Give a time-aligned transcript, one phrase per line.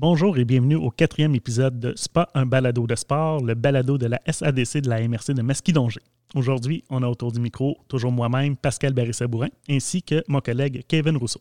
[0.00, 4.06] Bonjour et bienvenue au quatrième épisode de SPA, un balado de sport, le balado de
[4.06, 5.98] la SADC de la MRC de Masquidongé.
[6.36, 11.16] Aujourd'hui, on a autour du micro toujours moi-même, Pascal Barissa-Bourin, ainsi que mon collègue Kevin
[11.16, 11.40] Rousseau.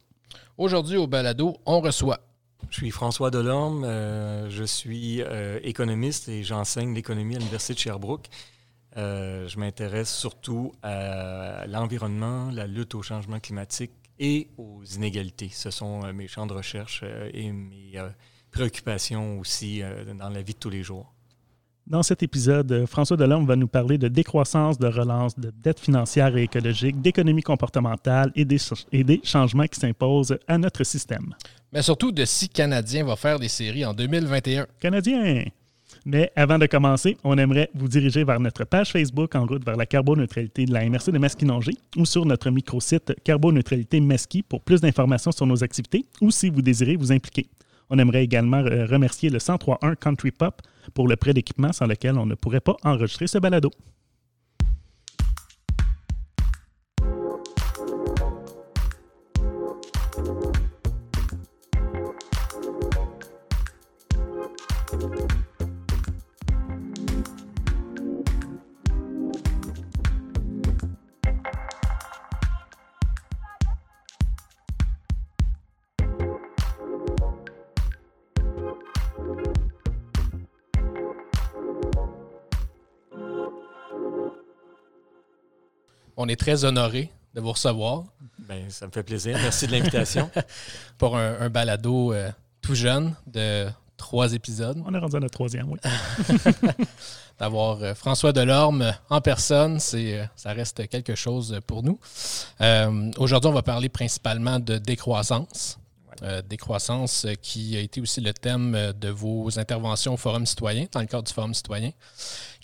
[0.57, 2.19] Aujourd'hui, au balado, on reçoit.
[2.71, 7.79] Je suis François Delorme, euh, je suis euh, économiste et j'enseigne l'économie à l'Université de
[7.79, 8.25] Sherbrooke.
[8.97, 15.49] Euh, je m'intéresse surtout à l'environnement, la lutte au changement climatique et aux inégalités.
[15.53, 17.03] Ce sont mes champs de recherche
[17.35, 17.91] et mes
[18.57, 19.81] préoccupations aussi
[20.17, 21.13] dans la vie de tous les jours.
[21.85, 26.35] Dans cet épisode, François Delorme va nous parler de décroissance, de relance, de dette financière
[26.35, 28.57] et écologique, d'économie comportementale et des,
[28.91, 31.35] et des changements qui s'imposent à notre système.
[31.71, 34.65] Mais surtout de si Canadien va faire des séries en 2021.
[34.79, 35.45] Canadien!
[36.03, 39.77] Mais avant de commencer, on aimerait vous diriger vers notre page Facebook en route vers
[39.77, 44.81] la carboneutralité de la MRC de Masquinongé ou sur notre microsite Carboneutralité Mesqui pour plus
[44.81, 47.47] d'informations sur nos activités ou si vous désirez vous impliquer.
[47.89, 50.61] On aimerait également euh, remercier le 1031 Country Pop
[50.93, 53.71] pour le prêt d'équipement sans lequel on ne pourrait pas enregistrer ce balado.
[86.19, 88.03] On est très honoré de vous recevoir.
[88.39, 89.37] Bien, ça me fait plaisir.
[89.39, 90.31] Merci de l'invitation.
[90.97, 94.81] Pour un, balado euh, tout jeune de trois épisodes.
[94.83, 95.79] On est rendu à notre troisième, oui.
[97.39, 101.99] D'avoir euh, François Delorme en personne, c'est, euh, ça reste quelque chose pour nous.
[103.19, 105.77] aujourd'hui, on va parler principalement de décroissance.
[106.49, 111.05] décroissance qui a été aussi le thème de vos interventions au Forum citoyen, dans le
[111.05, 111.91] cadre du Forum citoyen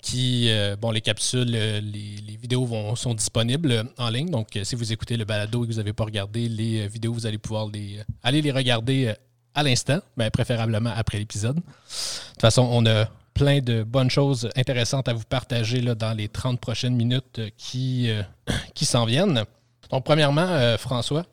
[0.04, 4.28] qui, euh, bon, les capsules, euh, les, vidéos vont, sont disponibles en ligne.
[4.28, 7.14] Donc, euh, si vous écoutez le balado et que vous n'avez pas regardé les vidéos,
[7.14, 9.14] vous allez pouvoir les, aller les regarder
[9.54, 11.56] à l'instant, mais préférablement après l'épisode.
[11.56, 16.12] De toute façon, on a plein de bonnes choses intéressantes à vous partager là, dans
[16.12, 18.10] les 30 prochaines minutes qui,
[18.74, 19.42] qui s'en viennent.
[19.90, 21.24] Donc, premièrement, François,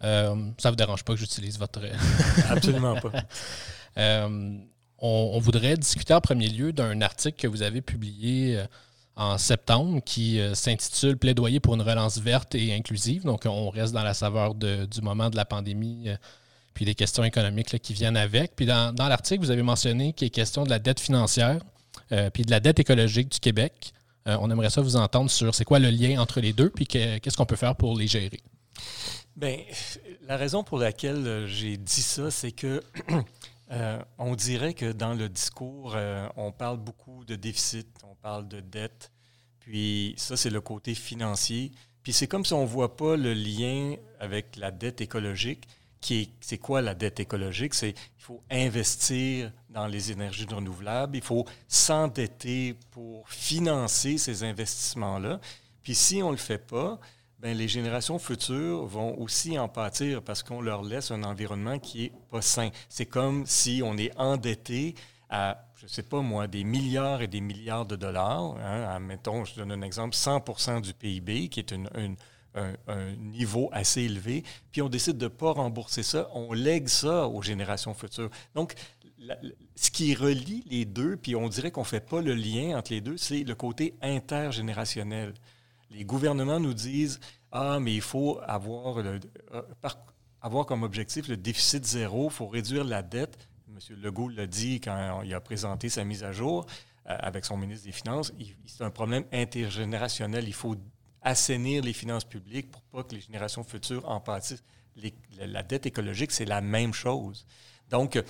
[0.00, 1.80] ça ne vous dérange pas que j'utilise votre...
[2.48, 3.10] Absolument pas
[5.06, 8.66] on, voudrait discuter en premier lieu d'un article que vous avez publié euh,
[9.16, 13.24] en septembre qui euh, s'intitule Plaidoyer pour une relance verte et inclusive.
[13.24, 16.16] Donc, on reste dans la saveur du moment de la pandémie, euh,
[16.72, 18.56] puis des questions économiques qui viennent avec.
[18.56, 21.60] Puis dans, l'article, vous avez mentionné qu'il est question de la dette financière,
[22.32, 23.92] puis de la dette écologique du Québec.
[24.26, 27.36] on aimerait ça vous entendre sur c'est quoi le lien entre les deux, puis qu'est-ce
[27.36, 28.40] qu'on peut faire pour les gérer?
[29.36, 29.58] Bien,
[30.26, 32.82] la raison pour laquelle j'ai dit ça, c'est que
[33.74, 38.46] Euh, on dirait que dans le discours, euh, on parle beaucoup de déficit, on parle
[38.46, 39.10] de dette,
[39.58, 41.72] puis ça, c'est le côté financier.
[42.02, 45.66] Puis c'est comme si on ne voit pas le lien avec la dette écologique.
[46.00, 47.72] Qui c'est quoi la dette écologique?
[47.72, 55.40] C'est il faut investir dans les énergies renouvelables, il faut s'endetter pour financer ces investissements-là.
[55.82, 57.00] Puis si on ne le fait pas,
[57.44, 62.04] ben, les générations futures vont aussi en pâtir parce qu'on leur laisse un environnement qui
[62.04, 62.70] n'est pas sain.
[62.88, 64.94] C'est comme si on est endetté
[65.28, 68.56] à, je ne sais pas moi, des milliards et des milliards de dollars.
[68.64, 72.14] Hein, mettons, je donne un exemple, 100% du PIB, qui est un,
[73.18, 77.42] niveau assez élevé, puis on décide de ne pas rembourser ça, on lègue ça aux
[77.42, 78.30] générations futures.
[78.54, 78.72] Donc,
[79.76, 82.92] ce qui relie les deux, puis on dirait qu'on ne fait pas le lien entre
[82.92, 85.34] les deux, c'est le côté intergénérationnel
[85.90, 87.20] les gouvernements nous disent
[87.52, 89.18] Ah, mais il faut avoir, euh,
[90.40, 93.48] avoir comme objectif le déficit zéro, il faut réduire la dette.
[93.68, 93.96] M.
[94.00, 96.66] Legault l'a dit quand il a présenté sa mise à jour
[97.08, 98.32] euh, avec son ministre des Finances.
[98.66, 100.46] C'est un problème intergénérationnel.
[100.46, 100.76] Il faut
[101.22, 104.62] assainir les finances publiques pour pas que les générations futures en pâtissent.
[105.38, 107.46] la dette écologique, c'est la même chose.
[107.90, 108.22] Donc,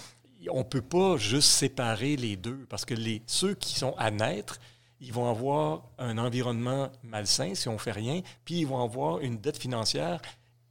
[0.51, 4.11] on ne peut pas juste séparer les deux parce que les, ceux qui sont à
[4.11, 4.61] naître,
[5.05, 9.21] ils vont avoir un environnement malsain si on ne fait rien, puis ils vont avoir
[9.21, 10.21] une dette financière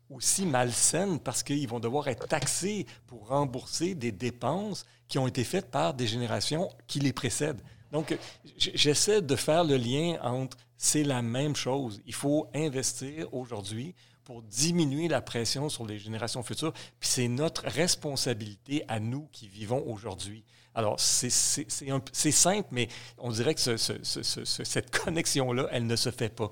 [0.10, 5.44] aussi malsaine parce qu'ils vont devoir être taxés pour rembourser des dépenses qui ont été
[5.44, 7.62] faites par des générations qui les précèdent.
[7.92, 8.18] Donc,
[8.58, 12.02] j'essaie de faire le lien entre c'est la même chose.
[12.06, 16.74] Il faut investir aujourd'hui pour diminuer la pression sur les générations futures.
[17.00, 20.44] Puis c'est notre responsabilité à nous qui vivons aujourd'hui.
[20.76, 22.88] Alors, c'est simple, mais
[23.18, 26.52] on dirait que cette connexion-là, elle ne se fait pas.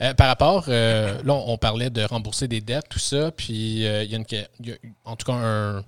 [0.00, 4.04] Euh, par rapport, euh, là, on parlait de rembourser des dettes, tout ça, puis euh,
[4.04, 5.82] il y a, une, en tout cas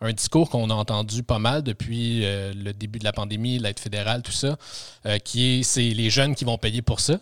[0.00, 4.22] un discours qu'on a entendu pas mal depuis le début de la pandémie, l'aide fédérale,
[4.22, 4.56] tout ça,
[5.24, 7.18] qui est c'est les jeunes qui vont payer pour ça.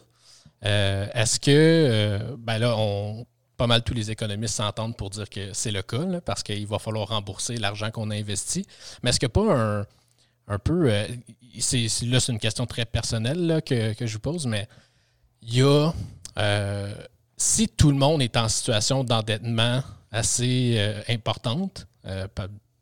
[0.63, 3.25] Est-ce que, ben là, on,
[3.57, 6.79] pas mal tous les économistes s'entendent pour dire que c'est le cas, parce qu'il va
[6.79, 8.67] falloir rembourser l'argent qu'on a investi.
[9.03, 9.87] Mais est-ce que pas un,
[10.49, 10.93] un peu,
[11.59, 14.69] c'est, là c'est une question très personnelle que, que, je vous pose, mais
[15.43, 15.93] il y a
[17.37, 22.27] si tout le monde est en situation d'endettement assez euh, importante, euh,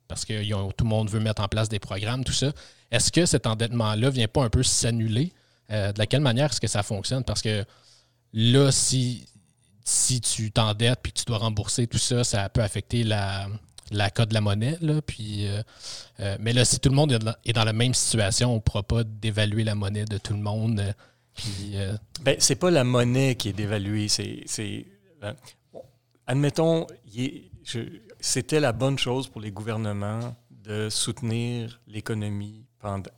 [0.06, 0.42] parce que
[0.72, 2.52] tout le monde veut mettre en place des programmes, tout ça,
[2.90, 5.32] est-ce que cet endettement-là ne vient pas un peu s'annuler?
[5.70, 7.24] Euh, de laquelle manière est-ce que ça fonctionne?
[7.24, 7.64] Parce que
[8.34, 9.26] là, si,
[9.84, 13.46] si tu t'endettes puis que tu dois rembourser tout ça, ça peut affecter la,
[13.90, 14.76] la de la monnaie.
[14.80, 15.46] Là, puis,
[16.40, 17.12] mais là, si tout le monde
[17.44, 20.40] est dans, la même situation, on ne pourra pas dévaluer la monnaie de tout le
[20.40, 20.94] monde
[21.34, 24.08] puis, euh, ben, c'est pas la monnaie qui est dévaluée.
[24.08, 24.86] C'est,
[26.26, 26.86] admettons,
[28.20, 32.66] c'était la bonne chose pour les gouvernements de soutenir l'économie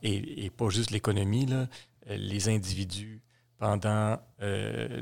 [0.01, 1.47] et, pas juste l'économie,
[2.07, 3.21] les individus
[3.57, 5.01] pendant euh,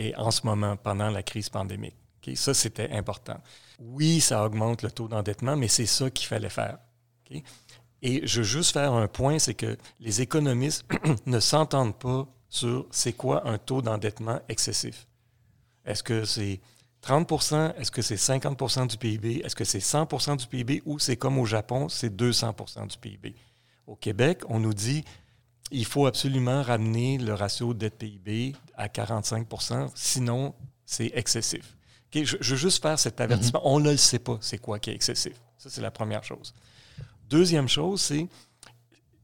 [0.00, 1.94] et en ce moment, pendant la crise pandémique.
[2.34, 3.36] Ça, c'était important.
[3.78, 6.78] Oui, ça augmente le taux d'endettement, mais c'est ça qu'il fallait faire.
[8.02, 10.86] Et je veux juste faire un point, c'est que les économistes
[11.26, 15.06] ne s'entendent pas sur c'est quoi un taux d'endettement excessif.
[15.84, 16.60] Est-ce que c'est
[17.02, 19.42] 30% Est-ce que c'est 50% du PIB?
[19.44, 23.34] Est-ce que c'est 100% du PIB ou c'est comme au Japon, c'est 200% du PIB?
[23.86, 25.04] Au Québec, on nous dit
[25.70, 31.76] il faut absolument ramener le ratio dette-PIB à 45% sinon c'est excessif.
[32.12, 33.60] je, veux juste faire cet avertissement.
[33.64, 35.34] On ne le sait pas, c'est quoi qui est excessif.
[35.56, 36.52] Ça, c'est la première chose.
[37.28, 38.26] Deuxième chose, c'est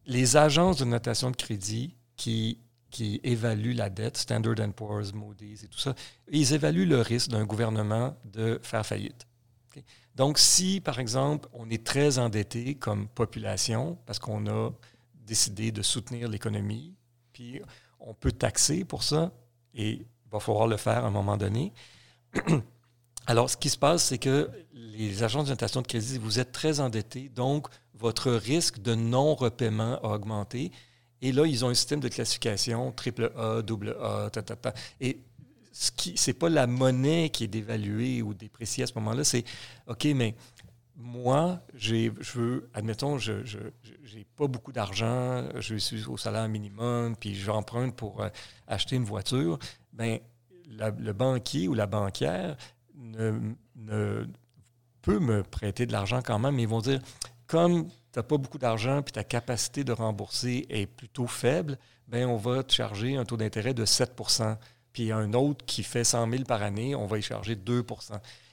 [0.06, 2.60] les agences de notation de crédit qui,
[2.90, 5.94] qui évaluent la dette, Standard Poor's, Moody's et tout ça,
[6.30, 9.26] ils évaluent le risque d'un gouvernement de faire faillite.
[10.14, 14.70] Donc, si, par exemple, on est très endetté comme population parce qu'on a
[15.26, 16.94] décidé de soutenir l'économie,
[17.32, 17.60] puis
[18.00, 19.32] on peut taxer pour ça,
[19.74, 21.72] et il va falloir le faire à un moment donné.
[23.26, 26.52] Alors, ce qui se passe, c'est que les agences de notation de crédit, vous êtes
[26.52, 30.70] très endetté, donc votre risque de non-repaiement a augmenté.
[31.22, 34.74] Et là, ils ont un système de classification triple A, double A, ta, ta, ta.
[35.00, 35.18] Et
[35.72, 39.44] ce c'est pas la monnaie qui est dévaluée ou dépréciée à ce moment-là, c'est
[39.88, 40.34] OK, mais
[40.96, 47.16] moi, j'ai, je veux, admettons, je n'ai pas beaucoup d'argent, je suis au salaire minimum,
[47.16, 48.28] puis j'emprunte pour euh,
[48.66, 49.58] acheter une voiture.
[49.92, 50.18] Bien,
[50.68, 52.56] le banquier ou la banquière
[52.94, 54.24] ne,
[55.02, 57.00] peut me prêter de l'argent quand même, mais ils vont dire
[57.46, 61.78] comme tu n'as pas beaucoup d'argent puis ta capacité de rembourser est plutôt faible,
[62.08, 64.56] ben on va te charger un taux d'intérêt de 7%
[64.92, 67.84] Puis un autre qui fait 100 000 par année, on va y charger 2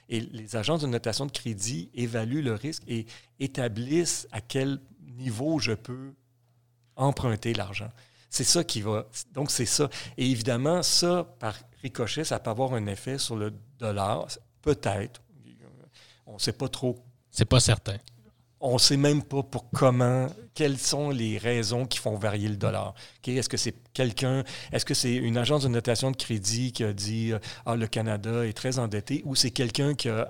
[0.08, 3.06] Et les agences de notation de crédit évaluent le risque et
[3.40, 6.14] établissent à quel niveau je peux
[6.96, 7.90] emprunter l'argent.
[8.30, 9.06] C'est ça qui va.
[9.32, 9.88] Donc, c'est ça.
[10.16, 14.26] Et évidemment, ça, par ricochet, ça peut avoir un effet sur le dollar.
[14.60, 15.22] Peut-être.
[16.26, 16.98] On ne sait pas trop.
[17.30, 17.96] C'est pas certain
[18.64, 22.56] on ne sait même pas pour comment, quelles sont les raisons qui font varier le
[22.56, 22.94] dollar.
[23.26, 26.94] Est-ce que c'est quelqu'un, est-ce que c'est une agence de notation de crédit qui a
[26.94, 27.32] dit
[27.66, 30.26] Ah, le Canada est très endetté ou c'est quelqu'un qui a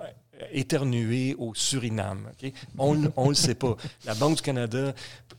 [0.51, 2.29] éternué au Suriname.
[2.77, 3.77] On ne le sait pas.
[4.03, 4.93] La Banque du Canada,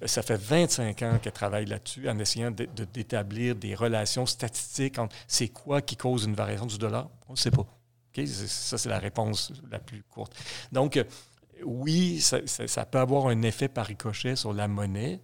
[0.07, 5.49] ça fait 25 ans qu'elle travaille là-dessus en essayant d'établir des relations statistiques entre c'est
[5.49, 7.11] quoi qui cause une variation du dollar.
[7.29, 7.67] On ne sait pas.
[8.25, 10.33] Ça, c'est la réponse la plus courte.
[10.73, 10.99] Donc,
[11.65, 15.21] oui, ça, peut avoir un effet par ricochet sur la monnaie,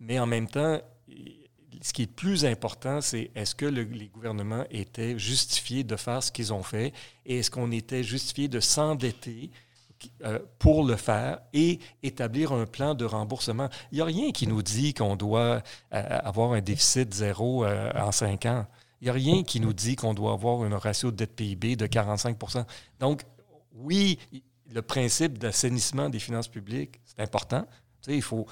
[0.00, 0.80] mais en même temps,
[1.82, 6.30] ce qui est plus important, c'est est-ce que les gouvernements étaient justifiés de faire ce
[6.30, 6.92] qu'ils ont fait
[7.26, 9.50] et est-ce qu'on était justifié de s'endetter
[10.24, 13.68] euh, pour le faire et établir un plan de remboursement?
[13.90, 15.62] Il n'y a rien qui nous dit qu'on doit
[15.92, 18.66] euh, avoir un déficit zéro euh, en cinq ans.
[19.00, 21.74] Il n'y a rien qui nous dit qu'on doit avoir un ratio de dette PIB
[21.74, 22.38] de 45
[23.00, 23.22] Donc,
[23.74, 24.20] oui,
[24.72, 27.62] le principe d'assainissement des finances publiques, c'est important.
[28.02, 28.46] Tu sais, il faut.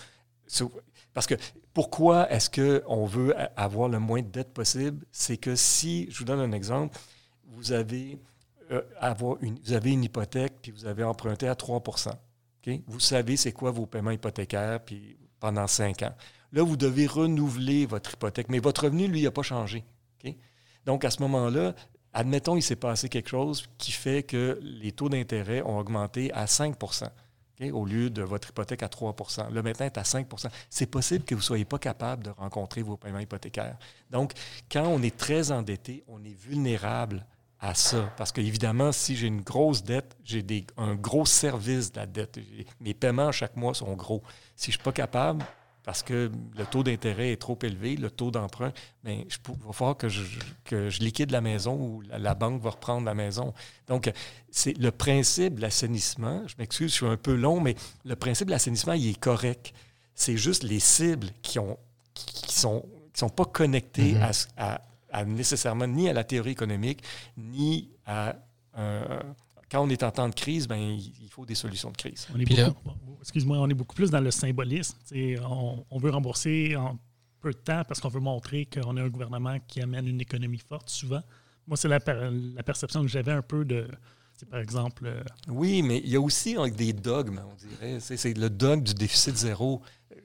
[1.12, 1.34] Parce que
[1.72, 5.04] pourquoi est-ce qu'on veut avoir le moins de dettes possible?
[5.12, 6.98] C'est que si, je vous donne un exemple,
[7.44, 8.18] vous avez,
[8.70, 12.10] euh, avoir une, vous avez une hypothèque puis vous avez emprunté à 3%
[12.86, 16.14] Vous savez c'est quoi vos paiements hypothécaires puis pendant 5 ans.
[16.52, 19.84] Là, vous devez renouveler votre hypothèque, mais votre revenu, lui, n'a pas changé.
[20.86, 21.74] Donc, à ce moment-là,
[22.12, 26.46] Admettons, il s'est passé quelque chose qui fait que les taux d'intérêt ont augmenté à
[26.46, 27.08] 5%
[27.70, 31.34] au lieu de votre hypothèque à 3% Le maintenant est à 5% C'est possible que
[31.34, 33.76] vous ne soyez pas capable de rencontrer vos paiements hypothécaires.
[34.10, 34.32] Donc,
[34.72, 37.26] quand on est très endetté, on est vulnérable
[37.60, 38.10] à ça.
[38.16, 40.44] Parce qu'évidemment, si j'ai une grosse dette, j'ai
[40.78, 42.38] un gros service de la dette.
[42.80, 44.22] Mes paiements chaque mois sont gros.
[44.56, 45.44] Si je ne suis pas capable,
[45.90, 49.96] parce que le taux d'intérêt est trop élevé, le taux d'emprunt, bien, il va falloir
[49.96, 50.22] que je,
[50.62, 53.52] que je liquide la maison ou la, banque va reprendre la maison.
[53.88, 54.08] Donc,
[54.52, 56.46] c'est le principe de l'assainissement.
[56.46, 59.72] Je m'excuse, je suis un peu long, mais le principe de l'assainissement, il est correct.
[60.14, 61.76] C'est juste les cibles qui ont
[62.14, 64.46] qui sont, qui sont pas connectées mm-hmm.
[64.58, 64.80] à,
[65.10, 67.02] à, nécessairement ni à la théorie économique,
[67.36, 68.36] ni à
[69.70, 72.26] quand on est en temps de crise, ben, il faut des solutions de crise.
[73.20, 74.96] Excuse-moi, on est beaucoup plus dans le symbolisme.
[75.14, 76.98] On, on, veut rembourser en
[77.40, 80.60] peu de temps parce qu'on veut montrer qu'on a un gouvernement qui amène une économie
[80.66, 81.22] forte souvent.
[81.66, 83.88] Moi, c'est la, la, perception que j'avais un peu de,
[84.50, 85.04] par exemple.
[85.06, 88.00] Euh, oui, mais il y a aussi des dogmes, on dirait.
[88.00, 89.82] C'est le dogme du déficit zéro.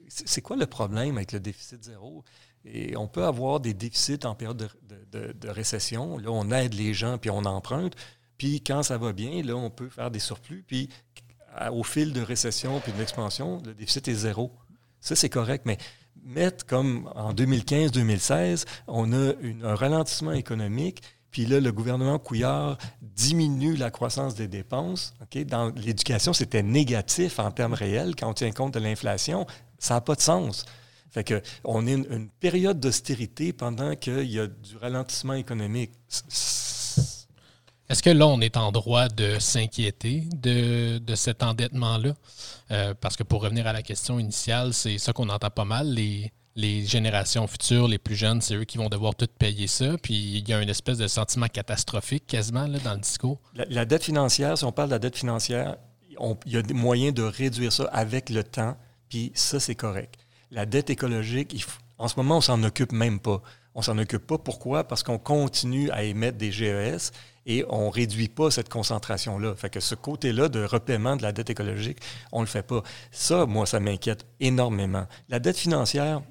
[0.08, 2.24] C'est quoi le problème avec le déficit zéro?
[2.64, 4.68] Et on peut avoir des déficits en période
[5.12, 6.18] de, de, récession.
[6.18, 7.94] Là, on aide les gens puis on emprunte.
[8.38, 10.64] Puis quand ça va bien, là, on peut faire des surplus.
[10.66, 10.88] Puis
[11.70, 14.52] au fil de récession puis de l'expansion, le déficit est zéro.
[15.00, 15.64] Ça, c'est correct.
[15.66, 15.78] Mais
[16.22, 21.02] mettre comme en 2015-2016, on a un ralentissement économique.
[21.30, 25.14] Puis là, le gouvernement Couillard diminue la croissance des dépenses.
[25.46, 29.46] Dans l'éducation, c'était négatif en termes réels quand on tient compte de l'inflation.
[29.78, 30.64] Ça n'a pas de sens.
[31.10, 35.92] Fait que on est une, une période d'austérité pendant qu'il y a du ralentissement économique.
[37.88, 42.14] Est-ce que là, on est en droit de s'inquiéter de, cet endettement-là?
[42.72, 45.88] Euh, parce que pour revenir à la question initiale, c'est ça qu'on entend pas mal.
[45.88, 49.96] Les, les générations futures, les plus jeunes, c'est eux qui vont devoir tout payer ça.
[50.02, 53.38] Puis il y a une espèce de sentiment catastrophique quasiment là, dans le discours.
[53.54, 55.76] La, dette financière, si on parle de la dette financière,
[56.10, 58.76] il y a des moyens de réduire ça avec le temps.
[59.10, 60.14] Puis ça, c'est correct.
[60.50, 61.64] La dette écologique,
[61.98, 63.42] en ce moment, on s'en occupe même pas.
[63.76, 64.38] On s'en occupe pas.
[64.38, 64.84] Pourquoi?
[64.84, 67.12] Parce qu'on continue à émettre des GES
[67.44, 69.54] et on réduit pas cette concentration-là.
[69.54, 71.98] Fait que ce côté-là de repaiement de la dette écologique,
[72.32, 72.82] on le fait pas.
[73.12, 75.06] Ça, moi, ça m'inquiète énormément.
[75.28, 76.22] La dette financière,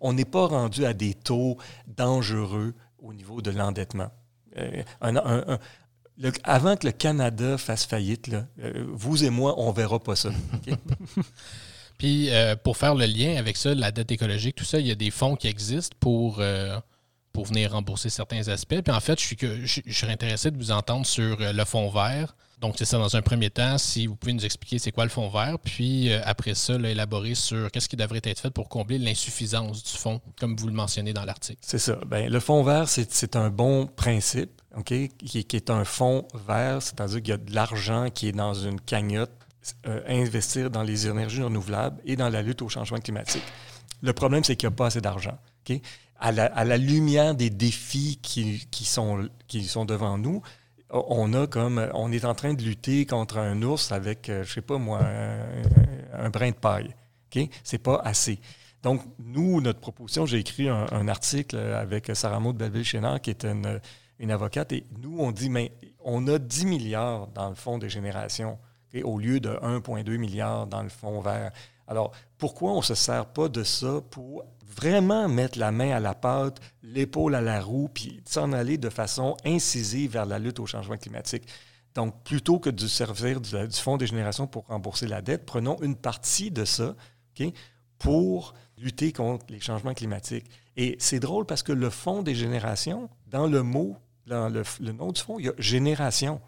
[0.00, 4.10] on n'est pas rendu à des taux dangereux au niveau de l'endettement.
[4.56, 4.82] Euh,
[6.44, 10.30] avant que le Canada fasse faillite, euh, vous et moi, on verra pas ça.
[11.98, 14.90] Puis, euh, pour faire le lien avec ça, la dette écologique, tout ça, il y
[14.90, 16.40] a des fonds qui existent pour
[17.38, 18.80] pour venir rembourser certains aspects.
[18.82, 21.64] Puis en fait, je suis, que, je, serais intéressé de vous entendre sur euh, le
[21.64, 22.34] fonds vert.
[22.60, 25.10] Donc, c'est ça, dans un premier temps, si vous pouvez nous expliquer c'est quoi le
[25.10, 28.98] fonds vert, puis euh, après ça, élaborer sur qu'est-ce qui devrait être fait pour combler
[28.98, 31.60] l'insuffisance du fonds, comme vous le mentionnez dans l'article.
[31.62, 32.00] C'est ça.
[32.10, 37.18] Bien, le fonds vert, c'est un bon principe, OK, qui, est un fonds vert, c'est-à-dire
[37.18, 39.30] qu'il y a de l'argent qui est dans une cagnotte
[39.86, 43.44] euh, investir dans les énergies renouvelables et dans la lutte au changement climatique.
[44.02, 45.38] Le problème, c'est qu'il n'y a pas assez d'argent.
[45.68, 45.80] OK?
[46.20, 50.42] à la, lumière des défis qui, sont, qui sont devant nous,
[50.90, 54.54] on a comme on est en train de lutter contre un ours avec, euh, je
[54.54, 55.00] sais pas moi,
[56.12, 56.94] un, brin de paille.
[57.32, 58.40] Ce C'est pas assez.
[58.82, 63.80] Donc, nous, notre proposition, j'ai écrit un, article avec Sarah Maud Belleville-Chénard, qui est une,
[64.18, 67.90] une, avocate, et nous, on dit, mais on a 10 milliards dans le fonds des
[67.90, 68.58] générations,
[69.02, 71.52] au lieu de 1,2 milliard dans le fonds vert.
[71.86, 76.00] Alors, pourquoi on ne se sert pas de ça pour vraiment mettre la main à
[76.00, 80.60] la pâte, l'épaule à la roue, puis s'en aller de façon incisive vers la lutte
[80.60, 81.48] au changement climatique?
[81.94, 85.96] Donc, plutôt que de servir du, Fonds des générations pour rembourser la dette, prenons une
[85.96, 86.94] partie de ça
[87.98, 90.46] pour lutter contre les changements climatiques.
[90.76, 95.10] Et c'est drôle parce que le Fonds des générations, dans le mot, dans le, nom
[95.10, 96.40] du fonds, il y a génération.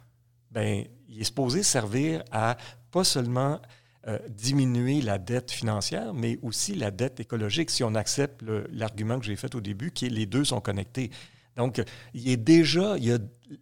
[0.51, 2.57] Bien, il est supposé servir à
[2.91, 3.61] pas seulement
[4.09, 9.27] euh, diminuer la dette financière, mais aussi la dette écologique, si on accepte l'argument que
[9.27, 11.11] j'ai fait au début, qui est les deux sont connectés.
[11.57, 11.83] Donc,
[12.15, 12.97] il est déjà,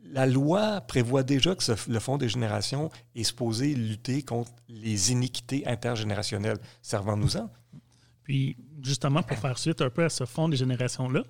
[0.05, 5.67] la loi prévoit déjà que le Fonds des générations est supposé lutter contre les iniquités
[5.67, 6.59] intergénérationnelles.
[6.83, 7.51] Servons-nous-en.
[8.23, 11.25] Puis, justement, pour faire suite un peu à ce Fonds des générations-là,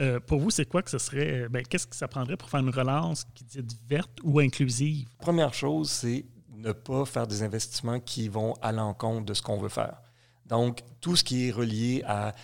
[0.00, 2.60] euh, pour vous, c'est quoi que ce serait, ben, qu'est-ce que ça prendrait pour faire
[2.60, 5.08] une relance qui dit verte ou inclusive?
[5.18, 6.24] Première chose, c'est
[6.56, 10.00] ne pas faire des investissements qui vont à l'encontre de ce qu'on veut faire.
[10.46, 12.34] Donc, tout ce qui est relié à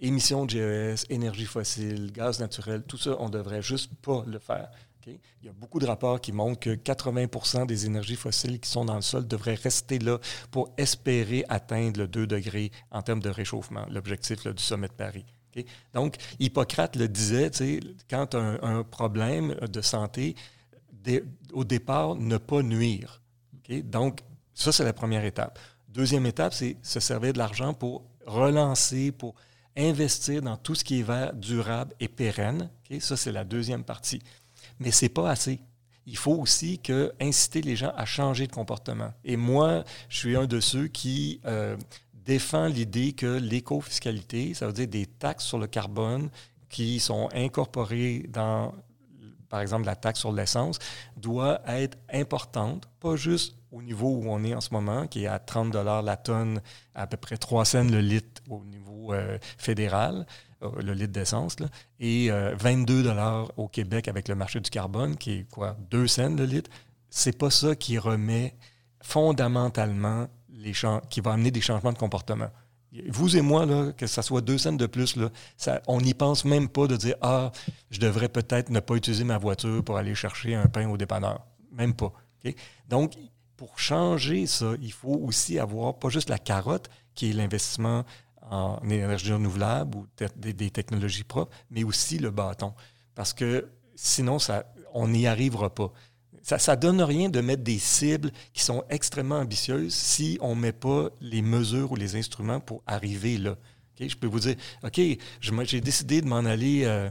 [0.00, 4.70] émissions de GES, énergie fossile, gaz naturel, tout ça, on devrait juste pas le faire.
[5.06, 8.84] Il y a beaucoup de rapports qui montrent que 80% des énergies fossiles qui sont
[8.84, 10.18] dans le sol devraient rester là
[10.50, 15.24] pour espérer atteindre le 2 degrés en termes de réchauffement, l'objectif du sommet de Paris.
[15.94, 17.50] Donc, Hippocrate le disait,
[18.08, 20.34] quand un, problème de santé,
[21.52, 23.22] au départ, ne pas nuire.
[23.68, 24.20] Donc,
[24.54, 25.58] ça, c'est la première étape.
[25.88, 29.34] Deuxième étape, c'est se servir de l'argent pour relancer, pour
[29.76, 32.70] investir dans tout ce qui est vert, durable et pérenne.
[33.00, 34.22] Ça, c'est la deuxième partie.
[34.80, 35.60] mais c'est pas assez.
[36.06, 36.80] Il faut aussi
[37.20, 39.12] inciter les gens à changer de comportement.
[39.24, 41.76] Et moi, je suis un de ceux qui euh,
[42.28, 46.28] défend l'idée que l'éco-fiscalité, ça veut dire des taxes sur le carbone
[46.68, 48.74] qui sont incorporées dans,
[49.48, 50.78] par exemple, la taxe sur l'essence,
[51.16, 55.26] doit être importante, pas juste au niveau où on est en ce moment, qui est
[55.26, 56.60] à 30 la tonne,
[56.94, 60.26] à peu près 3 cents le litre au niveau euh, fédéral,
[60.62, 61.56] euh, le litre d'essence,
[61.98, 66.06] et 22 euh, dollars au Québec avec le marché du carbone, qui est quoi, 2
[66.06, 66.68] cents le litre.
[67.08, 68.54] C'est pas ça qui remet
[69.00, 70.28] fondamentalement
[71.08, 72.50] qui va amener des changements de comportement.
[73.08, 75.30] Vous et moi, là, que ça soit deux cents de plus, là,
[75.86, 77.52] on n'y pense même pas de dire Ah,
[77.90, 81.46] je devrais peut-être ne pas utiliser ma voiture pour aller chercher un pain au dépanneur.
[81.72, 82.12] Même pas.
[82.88, 83.12] Donc,
[83.56, 88.04] pour changer ça, il faut aussi avoir pas juste la carotte, qui est l'investissement
[88.50, 92.72] en énergie renouvelable ou des, technologies propres, mais aussi le bâton.
[93.14, 95.92] Parce que sinon, ça, on n'y arrivera pas.
[96.56, 100.60] Ça ne donne rien de mettre des cibles qui sont extrêmement ambitieuses si on ne
[100.60, 103.56] met pas les mesures ou les instruments pour arriver là.
[104.00, 105.00] Je peux vous dire, OK,
[105.40, 107.10] j'ai décidé de m'en aller euh,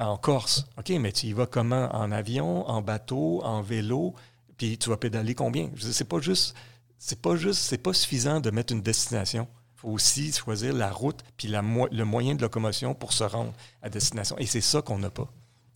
[0.00, 0.66] en Corse.
[0.76, 1.88] OK, mais tu y vas comment?
[1.94, 4.14] En avion, en bateau, en vélo?
[4.56, 5.70] Puis tu vas pédaler combien?
[5.78, 6.54] C'est pas juste,
[6.98, 9.48] c'est pas juste, c'est pas suffisant de mettre une destination.
[9.76, 13.88] Il faut aussi choisir la route puis le moyen de locomotion pour se rendre à
[13.88, 14.36] destination.
[14.38, 15.30] Et c'est ça qu'on n'a pas.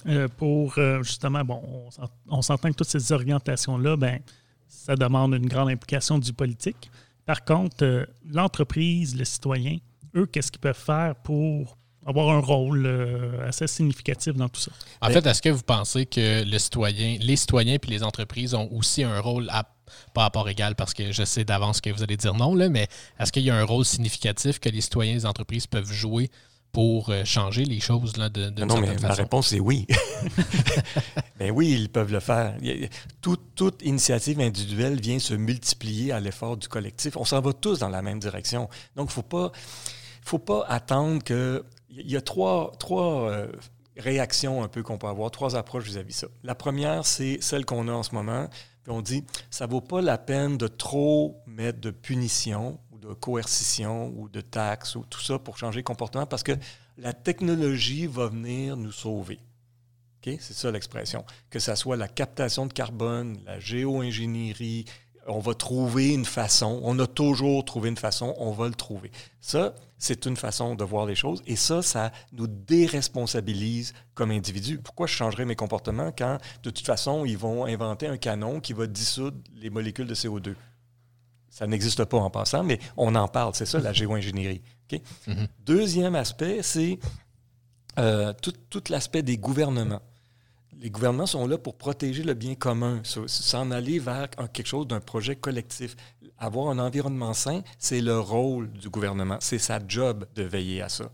[0.07, 1.62] Euh, pour euh, justement, bon,
[2.28, 4.21] on, s'entend que toutes ces orientations-là, ben,
[4.69, 6.90] ça demande une grande implication du politique.
[7.26, 9.78] Par contre, euh, l'entreprise, le citoyen,
[10.14, 11.76] eux, qu'est-ce qu'ils peuvent faire pour
[12.07, 12.87] avoir un rôle
[13.47, 14.71] assez significatif dans tout ça?
[15.02, 18.69] En fait, est-ce que vous pensez que le citoyen, les citoyens et les entreprises ont
[18.73, 19.64] aussi un rôle à
[20.14, 22.69] pas à part égal parce que je sais d'avance que vous allez dire non, là,
[22.69, 22.88] mais
[23.19, 26.31] est-ce qu'il y a un rôle significatif que les citoyens et les entreprises peuvent jouer
[26.78, 29.85] pour euh, changer les choses là, de, de Non, mais la réponse est oui.
[31.40, 32.56] ben oui, ils peuvent le faire.
[33.56, 37.16] toute initiative individuelle vient se multiplier à l'effort du collectif.
[37.16, 38.68] On s'en va tous dans la même direction.
[38.94, 39.50] Donc, il ne faut pas,
[40.23, 41.64] faut pas attendre que...
[41.90, 43.48] Il y a trois, trois euh,
[43.96, 46.29] réactions un peu qu'on peut avoir, trois approches vis-à-vis -vis ça.
[46.44, 48.46] La première, c'est celle qu'on a en ce moment.
[48.85, 53.14] Puis on dit, ça ne vaut pas la peine de trop mettre de punition de
[53.14, 56.53] coercition ou de taxes ou tout ça pour changer le comportement parce que
[56.97, 59.40] la technologie va venir nous sauver.
[60.25, 61.25] C'est ça l'expression.
[61.49, 64.85] Que ce soit la captation de carbone, la géo-ingénierie,
[65.27, 69.11] on va trouver une façon, on a toujours trouvé une façon, on va le trouver.
[69.40, 74.79] Ça, c'est une façon de voir les choses et ça, ça nous déresponsabilise comme individus.
[74.79, 78.73] Pourquoi je changerais mes comportements quand, de toute façon, ils vont inventer un canon qui
[78.73, 80.55] va dissoudre les molécules de CO2?
[81.59, 83.53] Ça n'existe pas en passant, mais on en parle.
[83.53, 84.62] C'est ça, la géo-ingénierie.
[85.27, 85.49] Mhm.
[85.66, 87.01] Deuxième aspect, c'est
[87.99, 90.01] euh, tout, l'aspect des gouvernements.
[90.81, 95.01] Les gouvernements sont là pour protéger le bien commun, s'en aller vers quelque chose d'un
[95.01, 95.97] projet collectif.
[96.38, 99.38] Avoir un environnement sain, c'est le rôle du gouvernement.
[99.40, 101.11] C'est sa job de veiller à ça.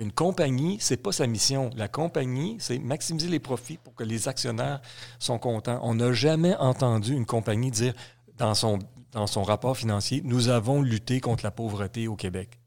[0.00, 1.70] Une compagnie, c'est pas sa mission.
[1.76, 4.80] La compagnie, c'est maximiser les profits pour que les actionnaires
[5.20, 5.78] sont contents.
[5.84, 7.94] On n'a jamais entendu une compagnie dire
[8.36, 8.80] dans son
[9.12, 12.60] dans son rapport financier, nous avons lutté contre la pauvreté au Québec.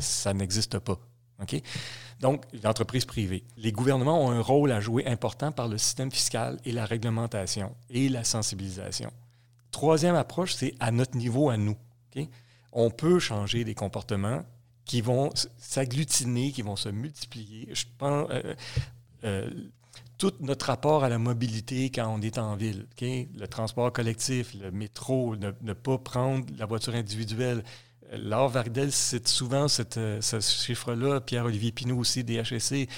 [0.00, 0.98] Ça, n'existe pas.
[1.40, 1.60] OK?
[2.20, 3.44] Donc, l'entreprise privée.
[3.56, 7.76] Les gouvernements ont un rôle à jouer important par le système fiscal et la réglementation
[7.90, 9.12] et la sensibilisation.
[9.70, 11.76] Troisième approche, c'est à notre niveau, à nous.
[12.72, 14.44] On peut changer des comportements
[14.84, 17.68] qui vont s'agglutiner, qui vont se multiplier.
[17.72, 18.54] Je pense, euh,
[19.24, 19.50] euh,
[20.18, 22.86] tout notre rapport à la mobilité quand on est en ville.
[23.00, 27.62] Le transport collectif, le métro, ne, pas prendre la voiture individuelle.
[28.12, 32.88] Laure Vardel cite souvent euh, ce chiffre-là, Pierre-Olivier Pinault aussi, DHSC.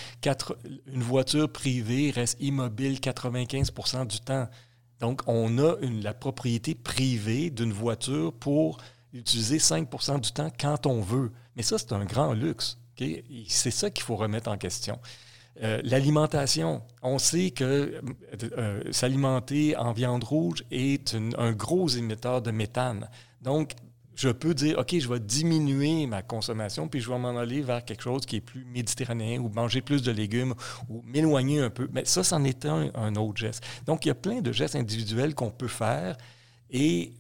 [0.87, 4.49] Une voiture privée reste immobile 95% du temps.
[5.01, 8.79] Donc, on a la propriété privée d'une voiture pour
[9.13, 9.89] utiliser 5
[10.21, 11.33] du temps quand on veut.
[11.57, 12.79] Mais ça, c'est un grand luxe.
[13.49, 14.99] C'est ça qu'il faut remettre en question.
[15.63, 18.01] Euh, l'alimentation, on sait que euh,
[18.57, 23.09] euh, s'alimenter en viande rouge est un gros émetteur de méthane.
[23.43, 23.73] Donc,
[24.15, 27.85] je peux dire, OK, je vais diminuer ma consommation, puis je vais m'en aller vers
[27.85, 30.55] quelque chose qui est plus méditerranéen ou manger plus de légumes
[30.89, 31.89] ou m'éloigner un peu.
[31.93, 33.65] Mais ça, c'en est un autre geste.
[33.87, 36.17] Donc, il y a plein de gestes individuels qu'on peut faire
[36.71, 37.13] et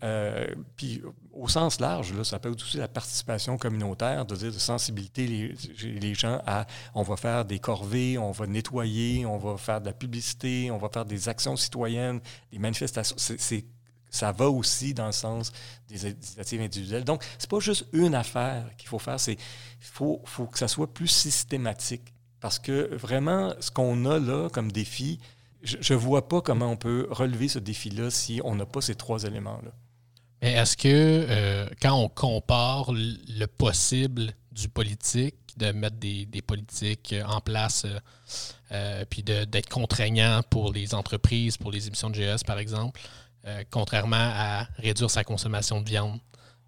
[0.76, 1.02] puis,
[1.40, 5.26] au sens large, là, ça peut être aussi la participation communautaire, de dire de sensibilité
[5.26, 5.54] les,
[5.98, 9.86] les, gens à on va faire des corvées, on va nettoyer, on va faire de
[9.86, 12.20] la publicité, on va faire des actions citoyennes,
[12.52, 13.16] des manifestations.
[13.18, 13.64] C'est,
[14.10, 15.52] ça va aussi dans le sens
[15.88, 17.04] des initiatives individuelles.
[17.04, 19.38] Donc, c'est pas juste une affaire qu'il faut faire, c'est
[19.80, 22.12] faut, faut que ça soit plus systématique.
[22.40, 25.20] Parce que vraiment, ce qu'on a là comme défi,
[25.62, 28.94] je ne vois pas comment on peut relever ce défi-là si on n'a pas ces
[28.94, 29.72] trois éléments-là.
[30.42, 37.14] Mais est-ce que euh, quand on compare le possible du politique, de mettre des, politiques
[37.26, 37.98] en place, euh,
[38.72, 43.00] euh, puis d'être contraignant pour les entreprises, pour les émissions de GS, par exemple,
[43.70, 46.20] contrairement à réduire sa consommation de viande,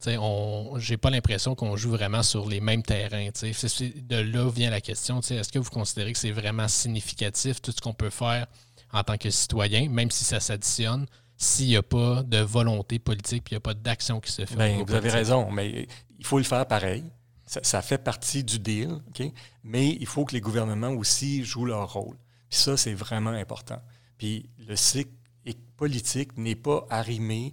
[0.05, 3.29] je n'ai pas l'impression qu'on joue vraiment sur les mêmes terrains.
[3.29, 5.21] De là vient la question.
[5.21, 8.47] Est-ce que vous considérez que c'est vraiment significatif tout ce qu'on peut faire
[8.93, 11.07] en tant que citoyen, même si ça s'additionne,
[11.43, 14.47] s'il n'y a pas de volonté politique puis il n'y a pas d'action qui se
[14.47, 14.55] fait.
[14.55, 17.05] Bien, vous avez raison, mais il faut le faire pareil.
[17.45, 19.03] Ça, fait partie du deal,
[19.63, 22.17] mais il faut que les gouvernements aussi jouent leur rôle.
[22.49, 23.83] Puis ça, c'est vraiment important.
[24.17, 25.11] Puis le cycle
[25.77, 27.53] politique n'est pas arrimé,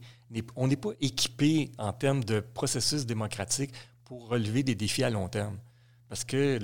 [0.56, 3.71] on n'est pas équipé en termes de processus démocratique
[4.06, 5.58] pour relever des défis à long terme.
[6.08, 6.60] Parce que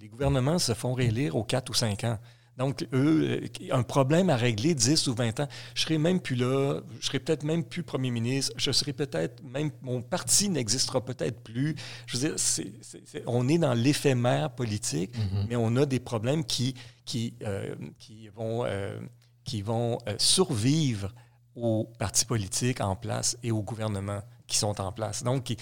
[0.00, 2.18] les gouvernements se font réélire aux 4 ou 5 ans.
[2.58, 6.34] Donc, eux, euh, un problème à régler 10 ou 20 ans, je serai même plus
[6.34, 11.04] là, je serai peut-être même plus premier ministre, je serai peut-être même, mon parti n'existera
[11.04, 11.76] peut-être plus.
[12.06, 15.46] Je veux dire, on est dans l'éphémère politique, mm-hmm.
[15.48, 18.98] mais on a des problèmes qui, qui, euh, qui vont, euh,
[19.44, 21.14] qui vont survivre
[21.54, 25.22] aux partis politiques en place et aux gouvernements qui sont en place.
[25.22, 25.54] Donc,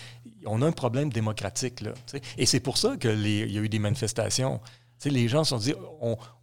[0.46, 1.82] on a un problème démocratique.
[1.82, 1.92] Là,
[2.38, 4.60] et c'est pour ça qu'il y a eu des manifestations
[5.04, 5.74] les gens se sont dit,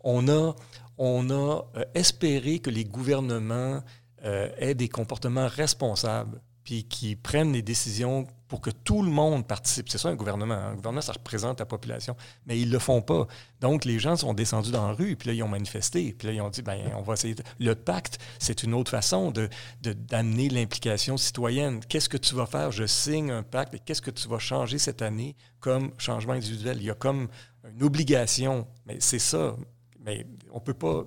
[0.03, 0.53] on, a,
[0.97, 3.81] euh, espéré que les gouvernements
[4.23, 9.47] euh, aient des comportements responsables, puis qui prennent des décisions pour que tout le monde
[9.47, 9.89] participe.
[9.89, 10.53] C'est ça un gouvernement.
[10.53, 10.71] Hein.
[10.71, 13.27] Un gouvernement, ça représente la population, mais ils ne le font pas.
[13.59, 16.33] Donc, les gens sont descendus dans la rue, puis là, ils ont manifesté, puis là,
[16.33, 17.35] ils ont dit, ben, on va essayer.
[17.59, 19.49] Le pacte, c'est une autre façon de,
[19.81, 21.79] d'amener l'implication citoyenne.
[21.89, 22.71] Qu'est-ce que tu vas faire?
[22.71, 26.77] Je signe un pacte, qu'est-ce que tu vas changer cette année comme changement individuel?
[26.79, 27.29] Il y a comme
[27.69, 28.67] une obligation.
[28.85, 29.55] Mais c'est ça.
[30.03, 31.05] Mais on peut pas.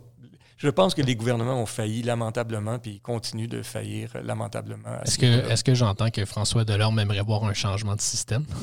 [0.57, 5.03] Je pense que les gouvernements ont failli lamentablement, puis ils continuent de faillir lamentablement.
[5.05, 8.47] Est-ce que, est que j'entends que François Delorme aimerait voir un changement de système?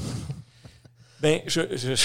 [1.23, 1.61] Bien, je,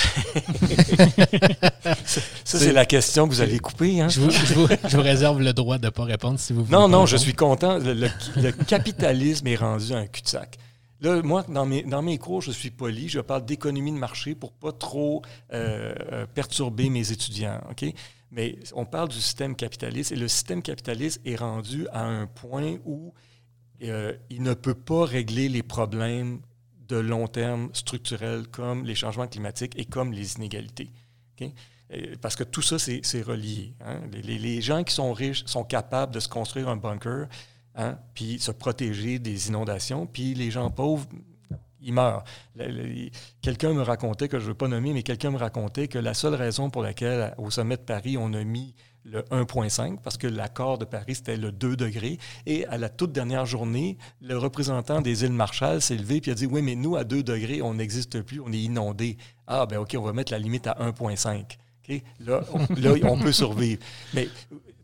[2.04, 4.00] ça, c'est la question que vous allez couper.
[4.00, 4.08] Hein?
[4.08, 4.68] Je, vous,
[5.02, 6.78] réserve le droit de ne pas répondre si vous voulez.
[6.78, 7.80] Non, non, je suis content.
[7.80, 10.56] Le, capitalisme est rendu un cul-de-sac.
[11.00, 14.72] Là, moi, dans mes, cours, je suis poli, je parle d'économie de marché pour pas
[14.72, 17.60] trop euh, euh, perturber mes étudiants.
[17.70, 17.84] OK?
[18.30, 22.76] Mais on parle du système capitaliste et le système capitaliste est rendu à un point
[22.84, 23.14] où
[23.82, 26.40] euh, il ne peut pas régler les problèmes
[26.88, 30.90] de long terme structurels comme les changements climatiques et comme les inégalités.
[32.20, 33.74] Parce que tout ça, c'est relié.
[33.80, 34.00] Hein?
[34.12, 37.28] Les, gens qui sont riches sont capables de se construire un bunker
[37.80, 41.06] Hein, puis se protéger des inondations, puis les gens pauvres,
[41.80, 42.24] ils meurent.
[43.40, 46.12] Quelqu'un me racontait, que je ne veux pas nommer, mais quelqu'un me racontait que la
[46.12, 50.26] seule raison pour laquelle au sommet de Paris, on a mis le 1,5 parce que
[50.26, 52.18] l'accord de Paris, c'était le 2 degrés.
[52.46, 56.34] Et à la toute dernière journée, le représentant des îles Marshall s'est levé et a
[56.34, 59.18] dit Oui, mais nous, à 2 degrés, on n'existe plus, on est inondé.
[59.46, 61.56] Ah, ben OK, on va mettre la limite à 1,5.
[62.18, 62.42] Là,
[62.76, 63.80] là, on peut survivre.
[64.14, 64.28] Mais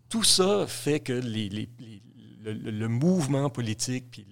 [0.09, 1.68] tout ça fait que les,
[2.44, 4.26] le, mouvement politique, puis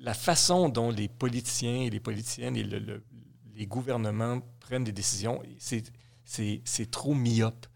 [0.00, 6.90] la façon dont les politiciens et les politiciennes et les gouvernements prennent des décisions, c'est
[6.90, 7.66] trop myope.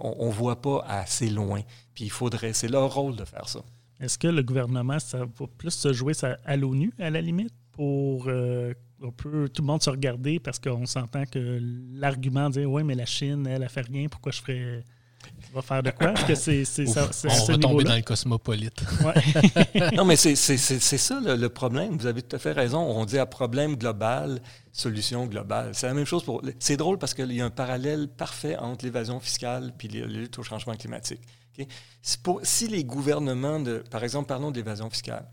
[0.00, 1.60] On ne voit pas assez loin.
[1.94, 3.60] Puis il faudrait, c'est leur rôle de faire ça.
[4.00, 6.12] Est-ce que le gouvernement, ça va plus se jouer
[6.44, 11.24] à l'ONU, à la limite, pour euh, tout le monde se regarder parce qu'on s'entend
[11.26, 11.60] que
[11.92, 14.84] l'argument de dire Oui, mais la Chine, elle, a fait rien, pourquoi je ferais
[15.54, 16.12] va faire de quoi?
[16.14, 18.82] que c'est, ça, On va tomber dans le cosmopolite.
[19.94, 21.96] non, mais c'est, ça le, problème.
[21.96, 22.80] Vous avez tout à fait raison.
[22.80, 24.40] On dit à problème global,
[24.72, 25.70] solution globale.
[25.74, 26.42] C'est la même chose pour.
[26.58, 30.38] C'est drôle parce qu'il y a un parallèle parfait entre l'évasion fiscale et la lutte
[30.38, 31.20] au changement climatique.
[32.42, 35.26] si les gouvernements, de, par exemple, parlons de l'évasion fiscale.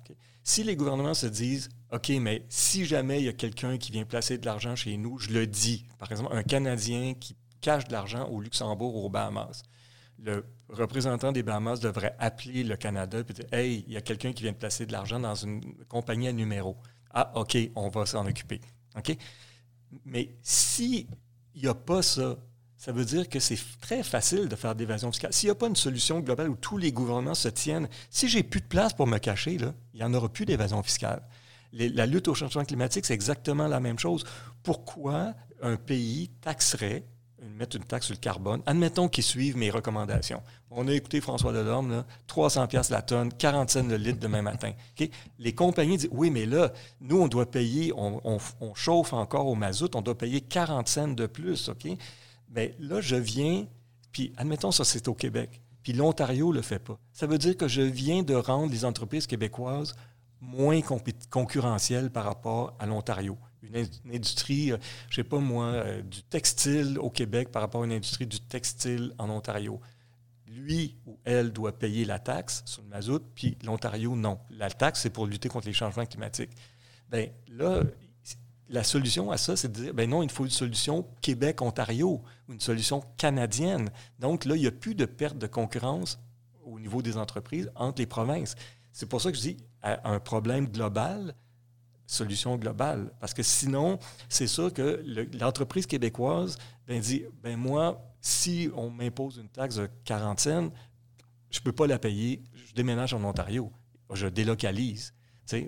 [0.43, 4.05] Si les gouvernements se disent, OK, mais si jamais il y a quelqu'un qui vient
[4.05, 5.85] placer de l'argent chez nous, je le dis.
[5.99, 9.63] Par exemple, un Canadien qui cache de l'argent au Luxembourg ou aux Bahamas
[10.23, 14.33] le représentant des Bahamas devrait appeler le Canada et dire Hey, il y a quelqu'un
[14.33, 16.77] qui vient de placer de l'argent dans une compagnie à numéro.
[17.13, 18.61] Ah, OK, on va s'en occuper.
[18.97, 19.17] OK?
[20.05, 21.07] Mais s'il
[21.55, 22.37] n'y a pas ça,
[22.77, 25.33] ça veut dire que c'est très facile de faire d'évasion fiscale.
[25.33, 28.43] S'il n'y a pas une solution globale où tous les gouvernements se tiennent, si j'ai
[28.43, 31.21] plus de place pour me cacher, là, il n'y en aura plus d'évasion fiscale.
[31.73, 34.23] la lutte au changement climatique, c'est exactement la même chose.
[34.63, 37.05] Pourquoi un pays taxerait
[37.41, 38.61] mettre une taxe sur le carbone.
[38.65, 40.41] Admettons qu'ils suivent mes recommandations.
[40.69, 44.71] On a écouté François Delorme, 300 pièces la tonne, 40 cents le litre demain matin.
[45.39, 48.39] Les compagnies disent, oui, mais là, nous, on doit payer, on,
[48.75, 51.69] chauffe encore au mazout, on doit payer 40 cents de plus.
[52.49, 53.65] Mais là, je viens
[54.11, 55.61] Puis, admettons, ça, c'est au Québec.
[55.83, 56.99] Puis l'Ontario ne le fait pas.
[57.11, 59.95] Ça veut dire que je viens de rendre les entreprises québécoises
[60.39, 60.81] moins
[61.29, 63.37] concurrentielles par rapport à l'Ontario.
[63.63, 64.77] Une, industrie, euh,
[65.09, 68.39] je sais pas moi, euh, du textile au Québec par rapport à une industrie du
[68.39, 69.79] textile en Ontario.
[70.47, 74.39] Lui ou elle doit payer la taxe sur le mazout, puis l'Ontario, non.
[74.49, 76.51] La taxe, c'est pour lutter contre les changements climatiques.
[77.09, 77.83] Bien, là,
[78.71, 82.59] la solution à ça, c'est de dire, ben non, il faut une solution Québec-Ontario, une
[82.59, 83.89] solution canadienne.
[84.19, 86.19] Donc là, il n'y a plus de perte de concurrence
[86.65, 88.55] au niveau des entreprises entre les provinces.
[88.91, 91.35] C'est pour ça que je dis, un problème global,
[92.11, 93.11] solution globale.
[93.19, 95.03] Parce que sinon, c'est sûr que
[95.39, 100.71] l'entreprise québécoise ben, dit, ben moi, si on m'impose une taxe de 40 cents,
[101.49, 103.71] je ne peux pas la payer, je déménage en Ontario,
[104.13, 105.13] je délocalise.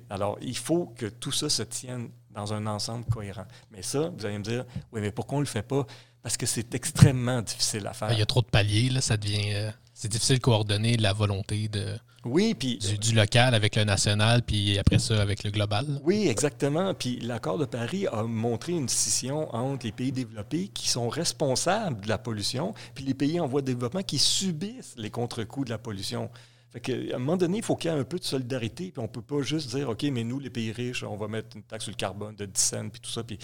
[0.09, 3.45] Alors, il faut que tout ça se tienne dans un ensemble cohérent.
[3.71, 5.85] Mais ça, vous allez me dire, oui, mais pourquoi on ne le fait pas?
[6.21, 8.11] Parce que c'est extrêmement difficile à faire.
[8.13, 9.53] Il y a trop de paliers, là, ça devient.
[9.53, 14.43] Euh, c'est difficile de coordonner la volonté de, oui, puis, du, local avec le national,
[14.43, 15.85] puis après ça avec le global.
[16.03, 16.93] Oui, exactement.
[16.93, 22.01] Puis l'accord de Paris a montré une scission entre les pays développés qui sont responsables
[22.01, 25.71] de la pollution, puis les pays en voie de développement qui subissent les contre-coups de
[25.71, 26.29] la pollution.
[26.69, 28.99] Fait à un moment donné, il faut qu'il y ait un peu de solidarité, puis
[28.99, 31.57] on ne peut pas juste dire, OK, mais nous, les pays riches, on va mettre
[31.57, 33.37] une taxe sur le carbone de 10 cents, puis tout ça, puis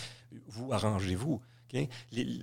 [0.47, 1.41] vous, arrangez-vous.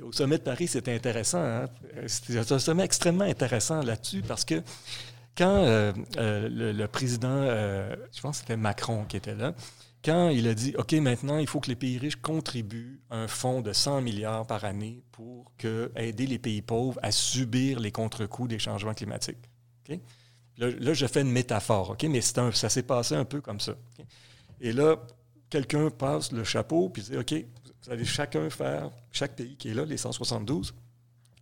[0.03, 1.43] Au sommet de Paris, c'était intéressant.
[1.43, 1.67] Hein?
[2.07, 4.63] C'était un sommet extrêmement intéressant là-dessus, parce que
[5.37, 9.55] quand euh, euh, le, président, euh, je pense que c'était Macron qui était là,
[10.05, 13.61] quand il a dit, OK, maintenant, il faut que les pays riches contribuent un fonds
[13.61, 15.53] de 100 milliards par année pour
[15.97, 19.51] aider les pays pauvres à subir les contre-coups des changements climatiques.
[20.59, 21.97] Là, je fais une métaphore?
[22.09, 23.75] Mais ça s'est passé un peu comme ça.
[24.61, 24.97] Et là,
[25.51, 27.35] quelqu'un passe le chapeau puis dit OK,
[27.87, 30.75] vous allez chacun faire, chaque pays qui est là, les 172,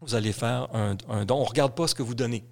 [0.00, 1.36] vous allez faire un, don.
[1.36, 2.44] On ne regarde pas ce que vous donnez.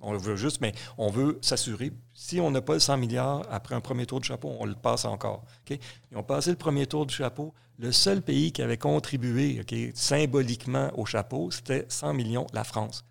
[0.00, 1.92] On veut juste, mais on veut s'assurer.
[2.14, 4.74] Si on n'a pas le 100 milliards, après un premier tour de chapeau, on le
[4.74, 5.44] passe encore.
[5.70, 5.78] OK?
[6.10, 7.54] Ils ont passé le premier tour du chapeau.
[7.78, 9.60] Le seul pays qui avait contribué
[9.94, 13.04] symboliquement au chapeau, c'était 100 millions, la France.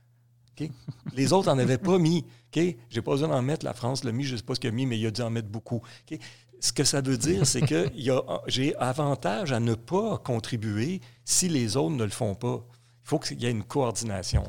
[1.13, 2.25] Les autres n'en avaient pas mis.
[2.55, 3.65] Je n'ai pas besoin d'en mettre.
[3.65, 5.11] La France l'a mis, je ne sais pas ce qu'il a mis, mais il a
[5.11, 5.81] dû en mettre beaucoup.
[6.59, 7.89] Ce que ça veut dire, c'est que
[8.47, 12.65] j'ai avantage à ne pas contribuer si les autres ne le font pas.
[13.03, 14.43] Il faut qu'il y ait une coordination.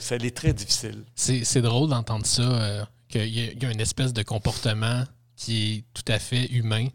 [0.00, 1.04] ça est très difficile.
[1.14, 5.04] C'est drôle d'entendre ça, euh, qu'il y, a une espèce de comportement
[5.36, 6.88] qui est tout à fait humain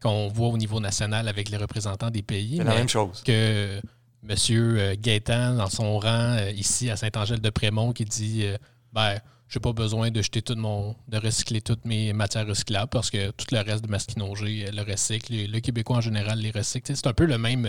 [0.00, 2.58] qu'on voit au niveau national avec les représentants des pays.
[2.58, 3.22] C'est la même chose.
[3.24, 3.80] Que
[4.22, 8.56] Monsieur euh, Gaétan, dans son rang euh, ici à Saint-Angèle-de-Prémont, qui dit euh,
[8.92, 10.94] ben, j'ai pas besoin de jeter tout mon.
[11.08, 15.32] de recycler toutes mes matières recyclables parce que tout le reste de Masquinongé le recycle.
[15.32, 16.94] Le, Québécois en général les recycle.
[16.94, 17.68] C'est un peu le même,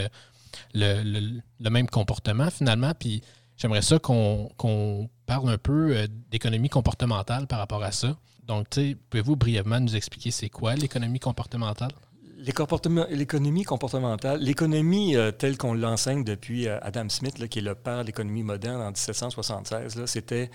[0.74, 2.92] le, même comportement finalement.
[3.00, 3.22] Puis
[3.56, 8.18] j'aimerais ça qu'on parle un peu d'économie comportementale par rapport à ça.
[8.50, 8.68] Donc,
[9.12, 11.92] pouvez-vous brièvement nous expliquer c'est quoi l'économie comportementale?
[12.40, 18.00] L'économie comportementale, l'économie euh, telle qu'on l'enseigne depuis euh, Adam Smith, qui est le père
[18.02, 20.50] de l'économie moderne en 1776, c'était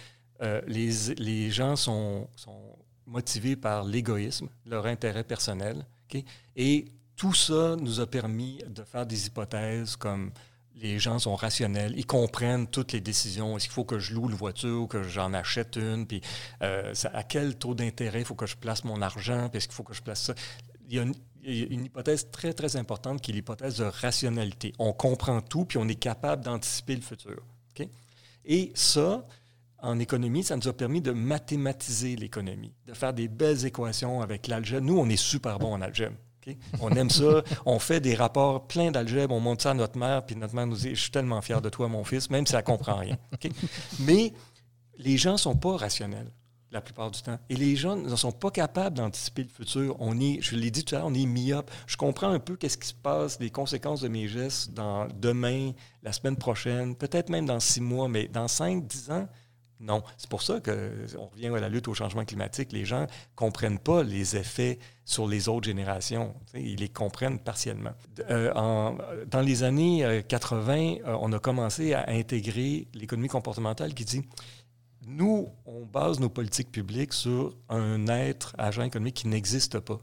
[0.44, 2.28] euh, les, gens sont,
[3.06, 5.84] motivés par l'égoïsme, leur intérêt personnel.
[6.56, 10.30] Et tout ça nous a permis de faire des hypothèses comme
[10.76, 13.56] les gens sont rationnels, ils comprennent toutes les décisions.
[13.56, 16.06] Est-ce qu'il faut que je loue une voiture ou que j'en achète une?
[16.06, 16.20] Puis
[16.60, 19.48] à quel taux d'intérêt il faut que je place mon argent?
[19.48, 20.34] Puis est-ce qu'il faut que je place ça?
[20.88, 24.72] Il y a une hypothèse très, très importante qui est l'hypothèse de rationalité.
[24.78, 27.42] On comprend tout, puis on est capable d'anticiper le futur.
[28.44, 29.24] Et ça,
[29.84, 34.46] en économie, ça nous a permis de mathématiser l'économie, de faire des belles équations avec
[34.46, 34.86] l'algèbre.
[34.86, 36.16] Nous, on est super bon en algèbre.
[36.80, 37.42] On aime ça.
[37.66, 39.34] On fait des rapports pleins d'algèbre.
[39.34, 41.62] On montre ça à notre mère, puis notre mère nous dit Je suis tellement fier
[41.62, 43.16] de toi, mon fils, même si elle ne comprend rien.
[44.00, 44.34] Mais
[44.98, 46.30] les gens ne sont pas rationnels
[46.74, 47.38] la plupart du temps.
[47.48, 49.96] Et les jeunes ne sont pas capables d'anticiper le futur.
[50.00, 51.70] On est, je l'ai dit tout à l'heure, on est myope.
[51.86, 55.70] Je comprends un peu qu'est-ce qui se passe, les conséquences de mes gestes dans demain,
[56.02, 59.28] la semaine prochaine, peut-être même dans six mois, mais dans cinq, dix ans,
[59.80, 60.02] non.
[60.16, 62.72] C'est pour ça qu'on revient à la lutte au changement climatique.
[62.72, 66.34] Les gens ne comprennent pas les effets sur les autres générations.
[66.54, 67.92] Ils les comprennent partiellement.
[68.30, 68.92] Euh,
[69.26, 74.22] dans les années 80, euh, euh, on a commencé à intégrer l'économie comportementale qui dit
[75.06, 80.00] nous, on base nos politiques publiques sur un être agent économique qui n'existe pas.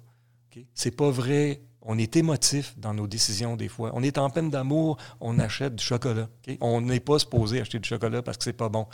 [0.54, 1.62] Ce C'est pas vrai.
[1.84, 3.92] On est émotif dans nos décisions des fois.
[3.94, 6.30] On est en peine d'amour, on achète du chocolat.
[6.60, 8.88] On n'est pas supposé acheter du chocolat parce que c'est pas bon.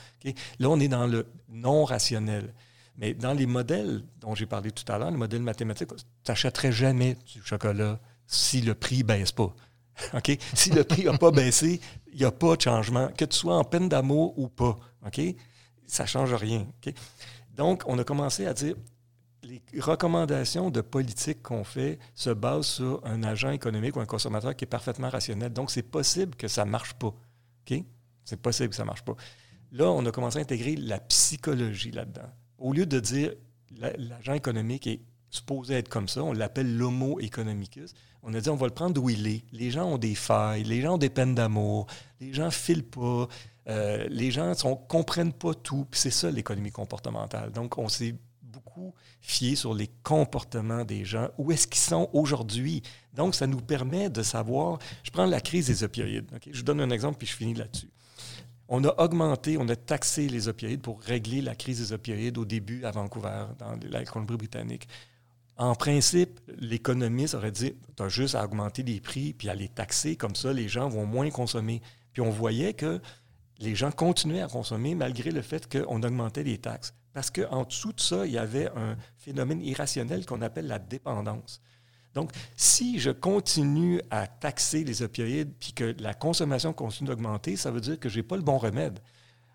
[0.60, 2.54] Là, on est dans le non rationnel.
[2.98, 6.72] Mais dans les modèles dont j'ai parlé tout à l'heure, les modèles mathématiques, tu n'achèterais
[6.72, 9.54] jamais du chocolat si le prix ne baisse pas.
[10.54, 13.58] Si le prix n'a pas baissé, il n'y a pas de changement, que tu sois
[13.58, 14.78] en peine d'amour ou pas.
[15.06, 15.22] OK?
[15.88, 16.68] Ça ne change rien.
[17.56, 18.76] Donc, on a commencé à dire
[19.48, 24.56] les recommandations de politique qu'on fait se basent sur un agent économique ou un consommateur
[24.56, 25.54] qui est parfaitement rationnel.
[25.54, 27.08] Donc, c'est possible que ça ne marche pas.
[27.08, 27.84] OK?
[28.26, 29.16] C'est possible que ça ne marche pas.
[29.72, 32.30] Là, on a commencé à intégrer la psychologie là-dedans.
[32.58, 33.34] Au lieu de dire
[33.76, 37.94] l'agent économique est supposé être comme ça, on l'appelle l'homo economicus.
[38.24, 39.44] On a dit on va le prendre d'où il est.
[39.52, 41.88] Les gens ont des failles, les gens ont des peines d'amour,
[42.20, 43.28] les gens filent pas,
[43.68, 45.86] euh, les gens ne comprennent pas tout.
[45.92, 47.52] C'est ça l'économie comportementale.
[47.52, 48.16] Donc on s'est
[48.78, 52.82] beaucoup fié sur les comportements des gens, où est-ce qu'ils sont aujourd'hui?
[53.14, 56.30] Donc ça nous permet de savoir, je prends la crise des opioïdes.
[56.50, 57.90] Je vous donne un exemple puis je finis là-dessus.
[58.70, 62.46] On a augmenté, on a taxé les opioïdes pour régler la crise des opioïdes au
[62.46, 64.88] début à Vancouver, dans la Colombie-Britannique.
[65.56, 69.70] En principe, l'économiste aurait dit tu as juste à augmenter les prix puis à les
[69.70, 71.82] taxer, comme ça, les gens vont moins consommer.
[72.12, 73.00] Puis on voyait que
[73.60, 76.94] les gens continuaient à consommer malgré le fait qu'on augmentait les taxes.
[77.18, 81.64] Parce qu'en dessous de ça, il y avait un phénomène irrationnel qu'on appelle la dépendance.
[82.14, 87.72] Donc, si je continue à taxer les opioïdes puis que la consommation continue d'augmenter, ça
[87.72, 89.00] veut dire que je n'ai pas le bon remède.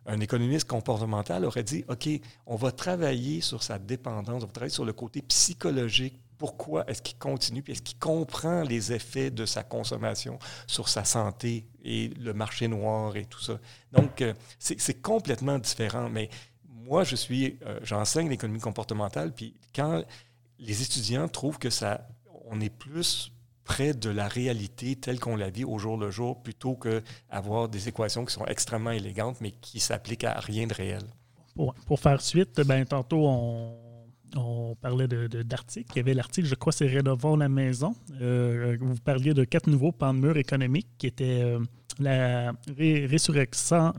[0.06, 2.08] Un économiste comportemental aurait dit, OK,
[2.46, 6.18] on va travailler sur sa dépendance, on va travailler sur le côté psychologique.
[6.38, 11.04] Pourquoi est-ce qu'il continue, puis est-ce qu'il comprend les effets de sa consommation sur sa
[11.04, 13.60] santé et le marché noir et tout ça?
[13.92, 16.08] Donc, euh, c'est complètement différent.
[16.08, 16.28] Mais
[16.84, 20.02] moi, je suis, euh, j'enseigne l'économie comportementale, puis quand
[20.58, 22.06] les étudiants trouvent que ça
[22.52, 23.32] on est plus
[23.64, 27.88] près de la réalité telle qu'on la vit au jour le jour plutôt qu'avoir des
[27.88, 31.02] équations qui sont extrêmement élégantes mais qui s'appliquent à rien de réel.
[31.54, 35.92] Pour, faire suite, ben, tantôt on, parlait d'articles.
[35.94, 37.94] Il y avait l'article, je crois, c'est Rénovons la maison.
[38.22, 41.60] Euh, vous parliez de quatre nouveaux pans de mur économiques qui étaient euh,
[41.98, 43.92] la résurrection,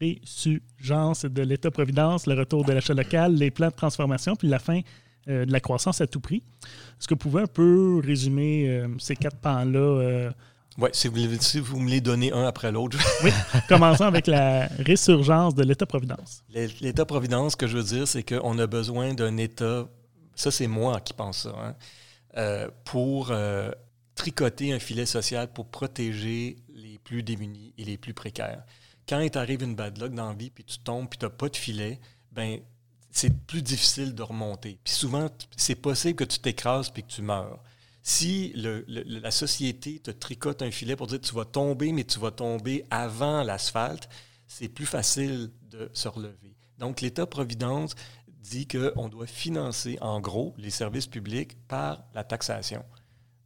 [0.00, 4.80] résurgence de l'État-providence, le retour de l'achat local, les plans de transformation, puis la fin
[5.28, 6.42] euh, de la croissance à tout prix.
[6.98, 9.78] Est-ce que vous pouvez un peu résumer euh, ces quatre pans-là?
[9.78, 10.30] Euh?
[10.78, 12.98] Oui, si vous, me les donnez un après l'autre.
[13.24, 13.30] oui,
[13.68, 16.42] commençons avec la résurgence de l'État-providence.
[16.80, 19.86] L'État-providence, ce que je veux dire, c'est qu'on a besoin d'un État,
[20.34, 21.54] ça c'est moi qui pense ça,
[22.34, 23.32] hein, pour
[24.14, 28.64] tricoter un filet social pour protéger les plus démunis et les plus précaires.
[29.08, 31.30] Quand il t'arrive une bad luck dans la vie, puis tu tombes, puis tu n'as
[31.30, 32.60] pas de filet, ben
[33.10, 34.78] c'est plus difficile de remonter.
[34.82, 37.62] Puis souvent, c'est possible que tu t'écrases puis que tu meurs.
[38.02, 42.30] Si la société te tricote un filet pour dire tu vas tomber, mais tu vas
[42.30, 44.08] tomber avant l'asphalte,
[44.48, 46.56] c'est plus facile de se relever.
[46.78, 47.94] Donc, l'État-providence
[48.28, 52.84] dit qu'on doit financer, en gros, les services publics par la taxation.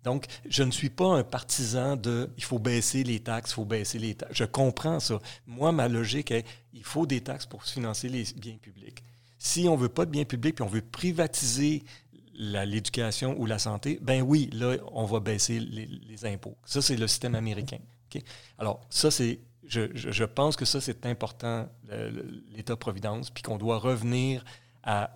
[0.06, 3.64] Donc, je ne suis pas un partisan de il faut baisser les taxes, il faut
[3.64, 4.34] baisser les taxes.
[4.36, 5.18] Je comprends ça.
[5.48, 9.02] Moi, ma logique est il faut des taxes pour financer les biens publics.
[9.36, 11.82] Si on ne veut pas de biens publics puis on veut privatiser
[12.34, 16.56] l'éducation ou la santé, ben oui, là, on va baisser les, impôts.
[16.64, 17.78] Ça, c'est le système américain.
[18.58, 19.40] Alors, ça, c'est.
[19.66, 21.68] Je, pense que ça, c'est important,
[22.54, 24.44] l'État-providence, puis qu'on doit revenir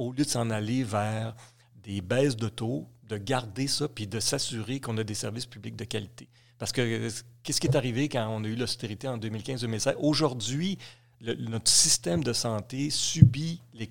[0.00, 1.37] au lieu de s'en aller vers
[1.85, 5.77] des baisses de taux, de garder ça, puis de s'assurer qu'on a des services publics
[5.77, 6.29] de qualité.
[6.59, 7.09] Parce que
[7.42, 9.96] qu'est-ce qui est arrivé quand on a eu l'austérité en 2015-2016?
[9.99, 10.79] Aujourd'hui,
[11.20, 13.88] notre système de santé subit les,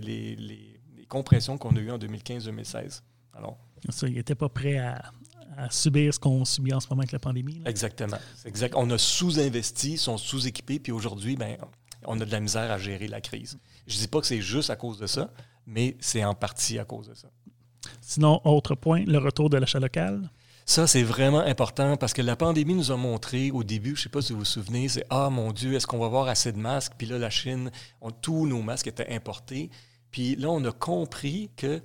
[0.00, 3.02] les, compressions qu'on a eues en 2015-2016.
[3.34, 3.58] Alors,
[3.88, 5.02] ça, il n'était pas prêt à,
[5.70, 7.60] subir ce qu'on subit en ce moment avec la pandémie.
[7.66, 8.16] Exactement.
[8.46, 8.74] Exact.
[8.76, 11.58] On a sous-investi, sont sous-équipés, puis aujourd'hui, ben,
[12.06, 13.58] on a de la misère à gérer la crise.
[13.86, 15.32] Je ne dis pas que c'est juste à cause de ça,
[15.66, 17.28] mais c'est en partie à cause de ça.
[18.00, 20.30] Sinon, autre point, le retour de l'achat local.
[20.66, 24.02] Ça, c'est vraiment important parce que la pandémie nous a montré au début, je ne
[24.04, 26.52] sais pas si vous vous souvenez, c'est Ah mon Dieu, est-ce qu'on va avoir assez
[26.52, 26.92] de masques?
[26.96, 27.70] Puis là, la Chine,
[28.20, 29.70] tous nos masques étaient importés.
[30.10, 31.82] Puis là, on a compris que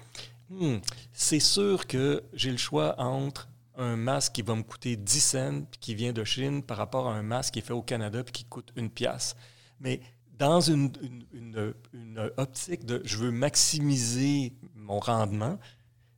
[0.49, 0.77] hmm,
[1.13, 5.61] c'est sûr que j'ai le choix entre un masque qui va me coûter 10 cents
[5.79, 8.31] qui vient de Chine par rapport à un masque qui est fait au Canada et
[8.31, 9.35] qui coûte une pièce.
[9.79, 9.99] Mais
[10.37, 10.91] dans une,
[12.37, 15.57] optique de je veux maximiser mon rendement,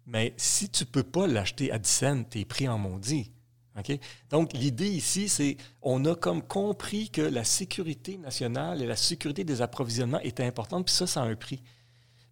[0.08, 3.32] mais si tu ne peux pas l'acheter à 10 cents, tu es pris en maudit.
[4.30, 9.44] Donc, l'idée ici, c'est on a comme compris que la sécurité nationale et la sécurité
[9.44, 11.62] des approvisionnements étaient importantes, puis ça, ça a un prix.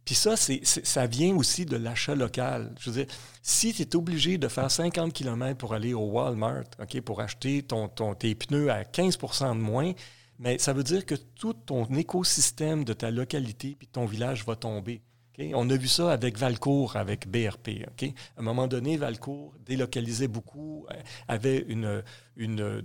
[0.06, 2.74] Puis ça, c'est, ça vient aussi de l'achat local.
[2.80, 6.66] Je veux dire, si tu es obligé de faire 50 km pour aller au Walmart,
[6.80, 9.94] OK, pour acheter ton, ton, tes pneus à 15% de moins,
[10.38, 14.56] mais ça veut dire que tout ton écosystème de ta localité puis ton village va
[14.56, 15.02] tomber.
[15.54, 17.84] On a vu ça avec Valcourt, avec BRP.
[18.38, 20.96] À un moment donné, Valcourt délocalisait beaucoup, euh,
[21.28, 22.04] avait une,
[22.38, 22.82] une,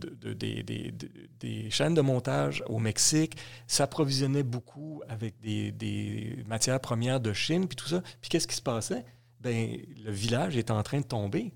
[1.41, 3.37] des, chaînes de montage au Mexique,
[3.67, 8.03] s'approvisionnait beaucoup avec des, matières premières de Chine, puis tout ça.
[8.21, 9.05] Puis qu'est-ce qui se passait?
[9.41, 11.53] Ben, le village est en train de tomber.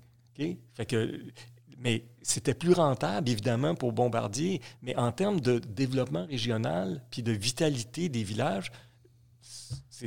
[0.73, 1.21] Fait que,
[1.77, 7.31] mais c'était plus rentable, évidemment, pour Bombardier, mais en termes de développement régional puis de
[7.31, 8.71] vitalité des villages,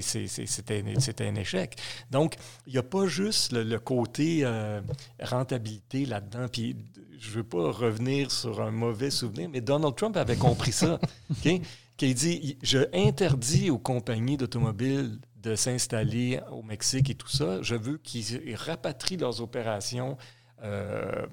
[0.01, 1.77] c'était un échec.
[2.11, 2.37] Donc,
[2.67, 4.81] il n'y a pas juste le, côté euh,
[5.21, 6.49] rentabilité là-dedans.
[6.51, 6.77] Puis,
[7.19, 10.99] je ne veux pas revenir sur un mauvais souvenir, mais Donald Trump avait compris ça.
[11.31, 11.63] okay?
[11.97, 17.63] Qu'il dit Je interdis aux compagnies d'automobiles de s'installer au Mexique et tout ça.
[17.63, 20.17] Je veux qu'ils rapatrient leurs opérations
[20.63, 21.27] euh,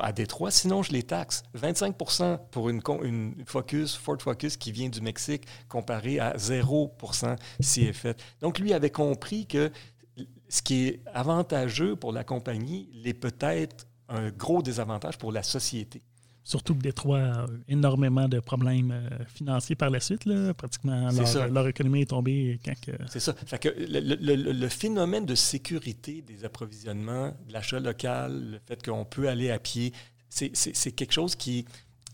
[0.00, 1.42] à Détroit, sinon je les taxe.
[1.56, 2.80] 25% pour une,
[3.46, 6.96] Ford Focus qui vient du Mexique, comparé à 0
[7.60, 8.22] si est fait.
[8.40, 9.70] Donc lui avait compris que
[10.48, 16.02] ce qui est avantageux pour la compagnie l'est peut-être un gros désavantage pour la société.
[16.44, 20.26] Surtout que Détroit a énormément de problèmes euh, financiers par la suite.
[20.26, 20.52] Là.
[20.52, 21.08] Pratiquement,
[21.50, 22.74] leur, économie est tombée quand
[23.08, 23.32] C'est ça.
[23.32, 29.50] que le, phénomène de sécurité des approvisionnements, de l'achat local, le fait qu'on peut aller
[29.50, 29.94] à pied,
[30.28, 31.64] c'est quelque chose qui,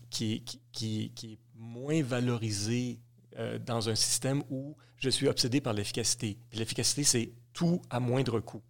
[0.09, 2.99] qui, qui, qui, est moins valorisé
[3.37, 6.37] euh, dans un système où je suis obsédé par l'efficacité.
[6.53, 8.61] L'efficacité, c'est tout à moindre coût.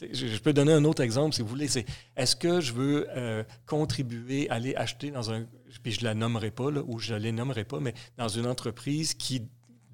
[0.00, 1.68] Je, peux donner un autre exemple, si vous voulez.
[1.68, 1.86] C'est
[2.16, 5.46] est-ce que je veux euh, contribuer, aller acheter dans un,
[5.82, 9.14] puis je la nommerai pas, là, ou je les nommerai pas, mais dans une entreprise
[9.14, 9.42] qui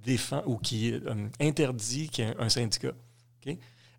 [0.02, 2.92] défend ou qui euh, interdit qu'il y ait un syndicat.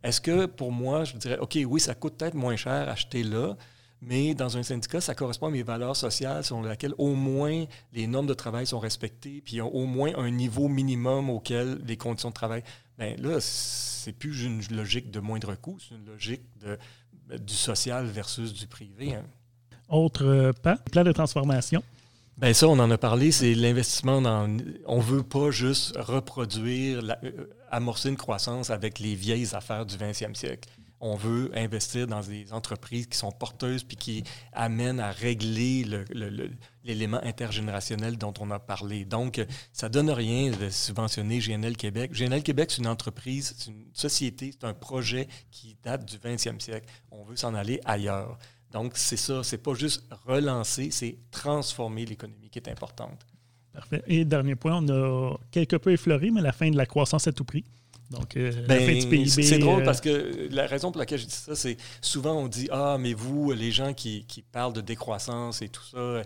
[0.03, 3.55] Est-ce que pour moi, je dirais, OK, oui, ça coûte peut-être moins cher acheter là,
[4.01, 8.07] mais dans un syndicat, ça correspond à mes valeurs sociales selon lesquelles au moins les
[8.07, 12.29] normes de travail sont respectées, puis a au moins un niveau minimum auquel les conditions
[12.29, 12.63] de travail.
[12.97, 16.77] Bien là, c'est plus une logique de moindre coût, c'est une logique de,
[17.37, 19.15] du social versus du privé.
[19.15, 19.23] Hein.
[19.89, 21.83] Autre euh, pas, plan de transformation?
[22.37, 24.57] Bien ça, on en a parlé, c'est l'investissement dans...
[24.87, 27.31] On ne veut pas juste reproduire, euh,
[27.69, 30.69] amorcer une croissance avec les vieilles affaires du 20e siècle
[31.01, 34.23] on veut investir dans des entreprises qui sont porteuses puis qui
[34.53, 35.83] amènent à régler
[36.83, 39.03] l'élément intergénérationnel dont on a parlé.
[39.03, 39.43] Donc,
[39.73, 42.11] ça ne donne rien de subventionner GNL Québec.
[42.13, 46.59] GNL Québec, c'est une entreprise, c'est une société, c'est un projet qui date du 20e
[46.59, 46.87] siècle.
[47.09, 48.37] On veut s'en aller ailleurs.
[48.71, 53.25] Donc, c'est ça, c'est pas juste relancer, c'est transformer l'économie qui est importante.
[53.73, 54.03] Parfait.
[54.05, 57.31] Et dernier point, on a quelque peu effleuré, mais la fin de la croissance à
[57.31, 57.63] tout prix.
[58.11, 61.55] Donc, euh, ben, C'est drôle euh, parce que la raison pour laquelle je dis ça,
[61.55, 65.83] c'est souvent on dit Ah, mais vous, les gens qui, parlent de décroissance et tout
[65.83, 66.23] ça, euh,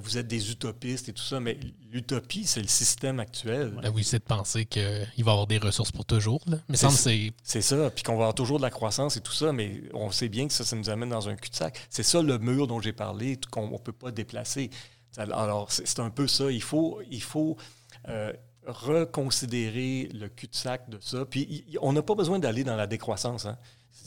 [0.00, 1.56] vous êtes des utopistes et tout ça, mais
[1.92, 3.72] l'utopie, c'est le système actuel.
[3.80, 6.44] Ben oui, c'est de penser qu'il va y avoir des ressources pour toujours.
[6.68, 7.32] Mais c'est.
[7.44, 10.10] C'est ça, puis qu'on va avoir toujours de la croissance et tout ça, mais on
[10.10, 11.78] sait bien que ça, ça nous amène dans un cul-de-sac.
[11.88, 14.70] C'est ça le mur dont j'ai parlé, qu'on ne peut pas déplacer.
[15.16, 16.50] Alors, c'est un peu ça.
[16.50, 17.00] Il faut.
[17.10, 17.56] Il faut
[18.68, 21.24] reconsidérer le cul-de-sac de ça.
[21.24, 23.46] Puis on n'a pas besoin d'aller dans la décroissance.
[23.46, 23.58] Hein.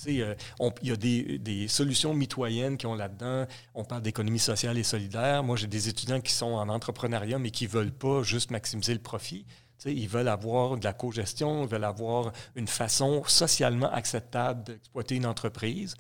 [0.08, 0.36] Euh,
[0.82, 3.46] il y a des, solutions mitoyennes qui ont là-dedans.
[3.76, 5.44] On parle d'économie sociale et solidaire.
[5.44, 8.94] Moi, j'ai des étudiants qui sont en entrepreneuriat, mais qui ne veulent pas juste maximiser
[8.94, 9.46] le profit.
[9.86, 15.26] Ils veulent avoir de la co-gestion, ils veulent avoir une façon socialement acceptable d'exploiter une
[15.26, 15.96] entreprise.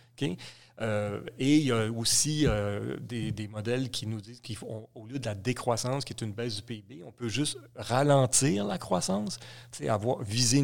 [0.81, 5.25] Euh, et il y a aussi euh, des, modèles qui nous disent qu'au lieu de
[5.25, 9.39] la décroissance, qui est une baisse du PIB, on peut juste ralentir la croissance,
[9.87, 10.59] avoir viser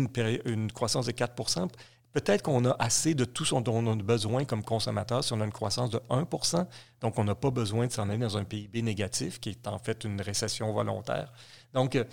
[0.45, 1.70] une, croissance de 4%
[2.13, 5.41] Peut-être qu'on a assez de tout ce dont on a besoin comme consommateur si on
[5.41, 6.65] a une croissance de 1%
[7.01, 9.78] Donc, on n'a pas besoin de s'en aller dans un PIB négatif, qui est en
[9.78, 11.32] fait une récession volontaire.
[11.74, 12.05] Donc, euh,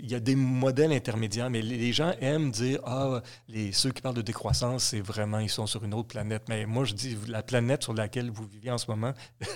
[0.00, 4.02] il y a des modèles intermédiaires, mais les, gens aiment dire Ah, les, ceux qui
[4.02, 6.44] parlent de décroissance, c'est vraiment, ils sont sur une autre planète.
[6.48, 9.12] Mais moi, je dis la planète sur laquelle vous vivez en ce moment,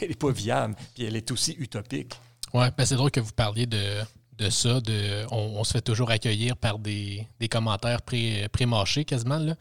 [0.00, 2.14] elle n'est pas viable, puis elle est aussi utopique.
[2.52, 4.00] Oui, ben c'est drôle que vous parliez de,
[4.38, 4.80] de ça.
[4.80, 9.38] De, on, se fait toujours accueillir par des, commentaires pré, pré-mâchés quasiment.
[9.38, 9.54] Là,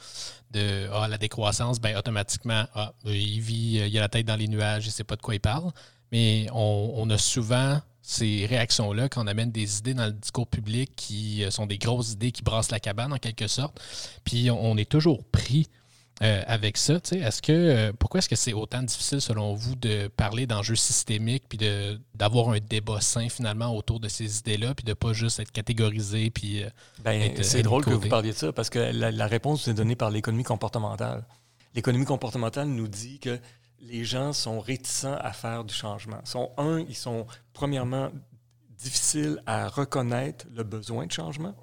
[0.52, 4.48] de ah, la décroissance, ben, automatiquement, ah, il vit, il a la tête dans les
[4.48, 5.72] nuages, il ne sait pas de quoi il parle.
[6.12, 7.80] Mais on, on a souvent
[8.10, 11.78] ces réactions-là, quand on amène des idées dans le discours public qui euh, sont des
[11.78, 13.80] grosses idées qui brassent la cabane en quelque sorte,
[14.24, 15.68] puis on, est toujours pris
[16.24, 16.96] euh, avec ça.
[16.96, 21.44] Est-ce que euh, pourquoi est-ce que c'est autant difficile selon vous de parler d'enjeux systémiques
[21.48, 21.60] puis
[22.16, 26.32] d'avoir un débat sain finalement autour de ces idées-là puis de pas juste être catégorisé
[26.32, 26.64] puis
[27.04, 29.96] ben, c'est drôle que vous parliez de ça parce que la, la réponse est donnée
[29.96, 31.26] par l'économie comportementale.
[31.76, 33.40] L'économie comportementale nous dit que
[33.82, 36.20] les gens sont réticents à faire du changement.
[36.26, 38.10] Sont, un, ils sont premièrement
[38.70, 41.56] difficiles à reconnaître le besoin de changement.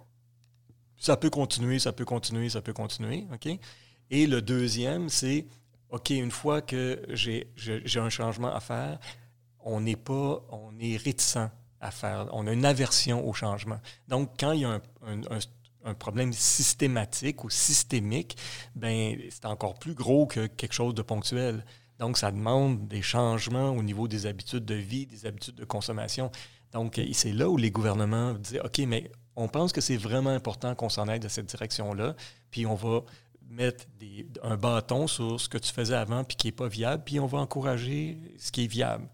[0.98, 3.26] ça peut continuer, ça peut continuer, ça peut continuer.
[3.32, 3.48] OK?
[4.10, 5.46] Et le deuxième, c'est
[5.90, 8.98] OK, une fois que j'ai un changement à faire,
[9.60, 11.48] on n'est pas, on est réticent
[11.80, 13.78] à faire, on a une aversion au changement.
[14.08, 15.20] Donc, quand il y a un,
[15.84, 18.36] un, problème systématique ou systémique,
[18.74, 21.64] ben c'est encore plus gros que quelque chose de ponctuel.
[21.98, 26.30] Donc, ça demande des changements au niveau des habitudes de vie, des habitudes de consommation.
[26.72, 30.74] Donc, c'est là où les gouvernements disent OK, mais on pense que c'est vraiment important
[30.74, 32.14] qu'on s'en aide dans cette direction-là,
[32.50, 33.02] puis on va
[33.48, 33.84] mettre
[34.42, 37.26] un bâton sur ce que tu faisais avant puis qui n'est pas viable, puis on
[37.26, 39.08] va encourager ce qui est viable.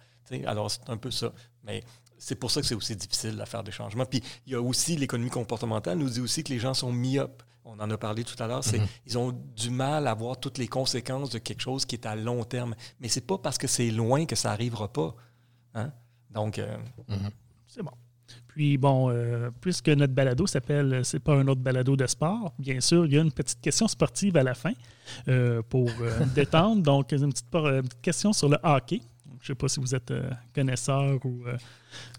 [0.46, 1.32] alors, c'est un peu ça.
[1.64, 1.82] Mais
[2.18, 4.06] c'est pour ça que c'est aussi difficile de faire des changements.
[4.06, 7.42] Puis il y a aussi l'économie comportementale nous dit aussi que les gens sont myopes.
[7.64, 8.64] On en a parlé tout à l'heure.
[8.64, 9.00] c'est mm-hmm.
[9.06, 12.16] Ils ont du mal à voir toutes les conséquences de quelque chose qui est à
[12.16, 12.74] long terme.
[13.00, 15.14] Mais c'est pas parce que c'est loin que ça n'arrivera pas.
[15.74, 15.92] Hein?
[16.30, 16.76] Donc, euh,
[17.08, 17.30] mm-hmm.
[17.66, 17.92] c'est bon.
[18.48, 22.80] Puis bon, euh, puisque notre balado s'appelle C'est pas un autre balado de sport, bien
[22.80, 24.72] sûr, il y a une petite question sportive à la fin
[25.28, 26.82] euh, pour euh, détendre.
[26.92, 29.00] Donc, une petite, une petite, question sur le hockey.
[29.42, 30.12] Je ne sais pas si vous êtes
[30.54, 31.44] connaisseur ou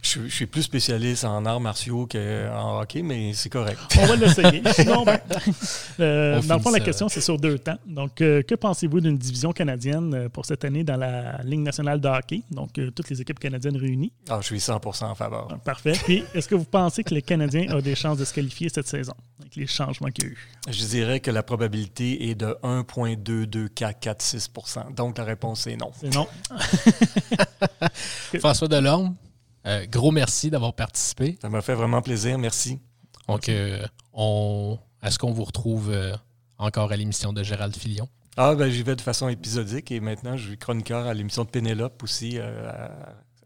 [0.01, 3.79] je, suis plus spécialiste en arts martiaux qu'en hockey, mais c'est correct.
[3.97, 4.61] On va l'essayer.
[4.73, 5.17] Sinon, ben,
[6.01, 7.77] euh, dans le fond, la question, c'est sur deux temps.
[7.87, 12.01] Donc, euh, que pensez-vous d'une division canadienne euh, pour cette année dans la Ligue nationale
[12.01, 12.41] de hockey?
[12.51, 14.11] Donc, toutes les équipes canadiennes réunies.
[14.29, 15.47] Ah, je suis 100% en faveur.
[15.51, 15.93] Ah, parfait.
[16.03, 18.87] Puis, est-ce que vous pensez que les Canadiens ont des chances de se qualifier cette
[18.87, 20.49] saison avec les changements qu'il y a eu?
[20.69, 25.91] Je dirais que la probabilité est de 1,22446% Donc, la réponse est non.
[25.99, 26.27] C'est non.
[28.39, 29.15] François Delorme?
[29.65, 31.37] Euh, gros merci d'avoir participé.
[31.41, 32.37] Ça m'a fait vraiment plaisir.
[32.37, 32.79] Merci.
[33.27, 34.77] Donc, euh, on...
[35.01, 36.15] est-ce qu'on vous retrouve euh,
[36.57, 38.09] encore à l'émission de Gérald Filion?
[38.35, 41.49] Ah, ben, j'y vais de façon épisodique et maintenant, je suis chroniqueur à l'émission de
[41.49, 42.39] Pénélope aussi,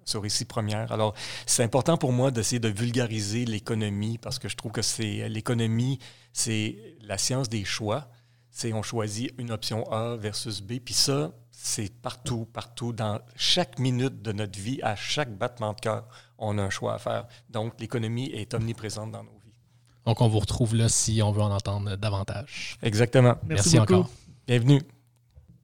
[0.06, 0.92] sur Ici Première.
[0.94, 1.14] Alors,
[1.46, 6.00] c'est important pour moi d'essayer de vulgariser l'économie parce que je trouve que c'est l'économie,
[6.32, 8.08] c'est la science des choix.
[8.50, 10.80] C'est on choisit une option A versus B.
[10.84, 11.32] Puis ça,
[11.68, 16.08] c'est partout, partout, dans chaque minute de notre vie, à chaque battement de cœur,
[16.38, 17.28] on a un choix à faire.
[17.50, 19.54] Donc, l'économie est omniprésente dans nos vies.
[20.06, 22.78] Donc, on vous retrouve là si on veut en entendre davantage.
[22.82, 23.36] Exactement.
[23.46, 24.10] Merci, encore.
[24.48, 24.82] Bienvenue.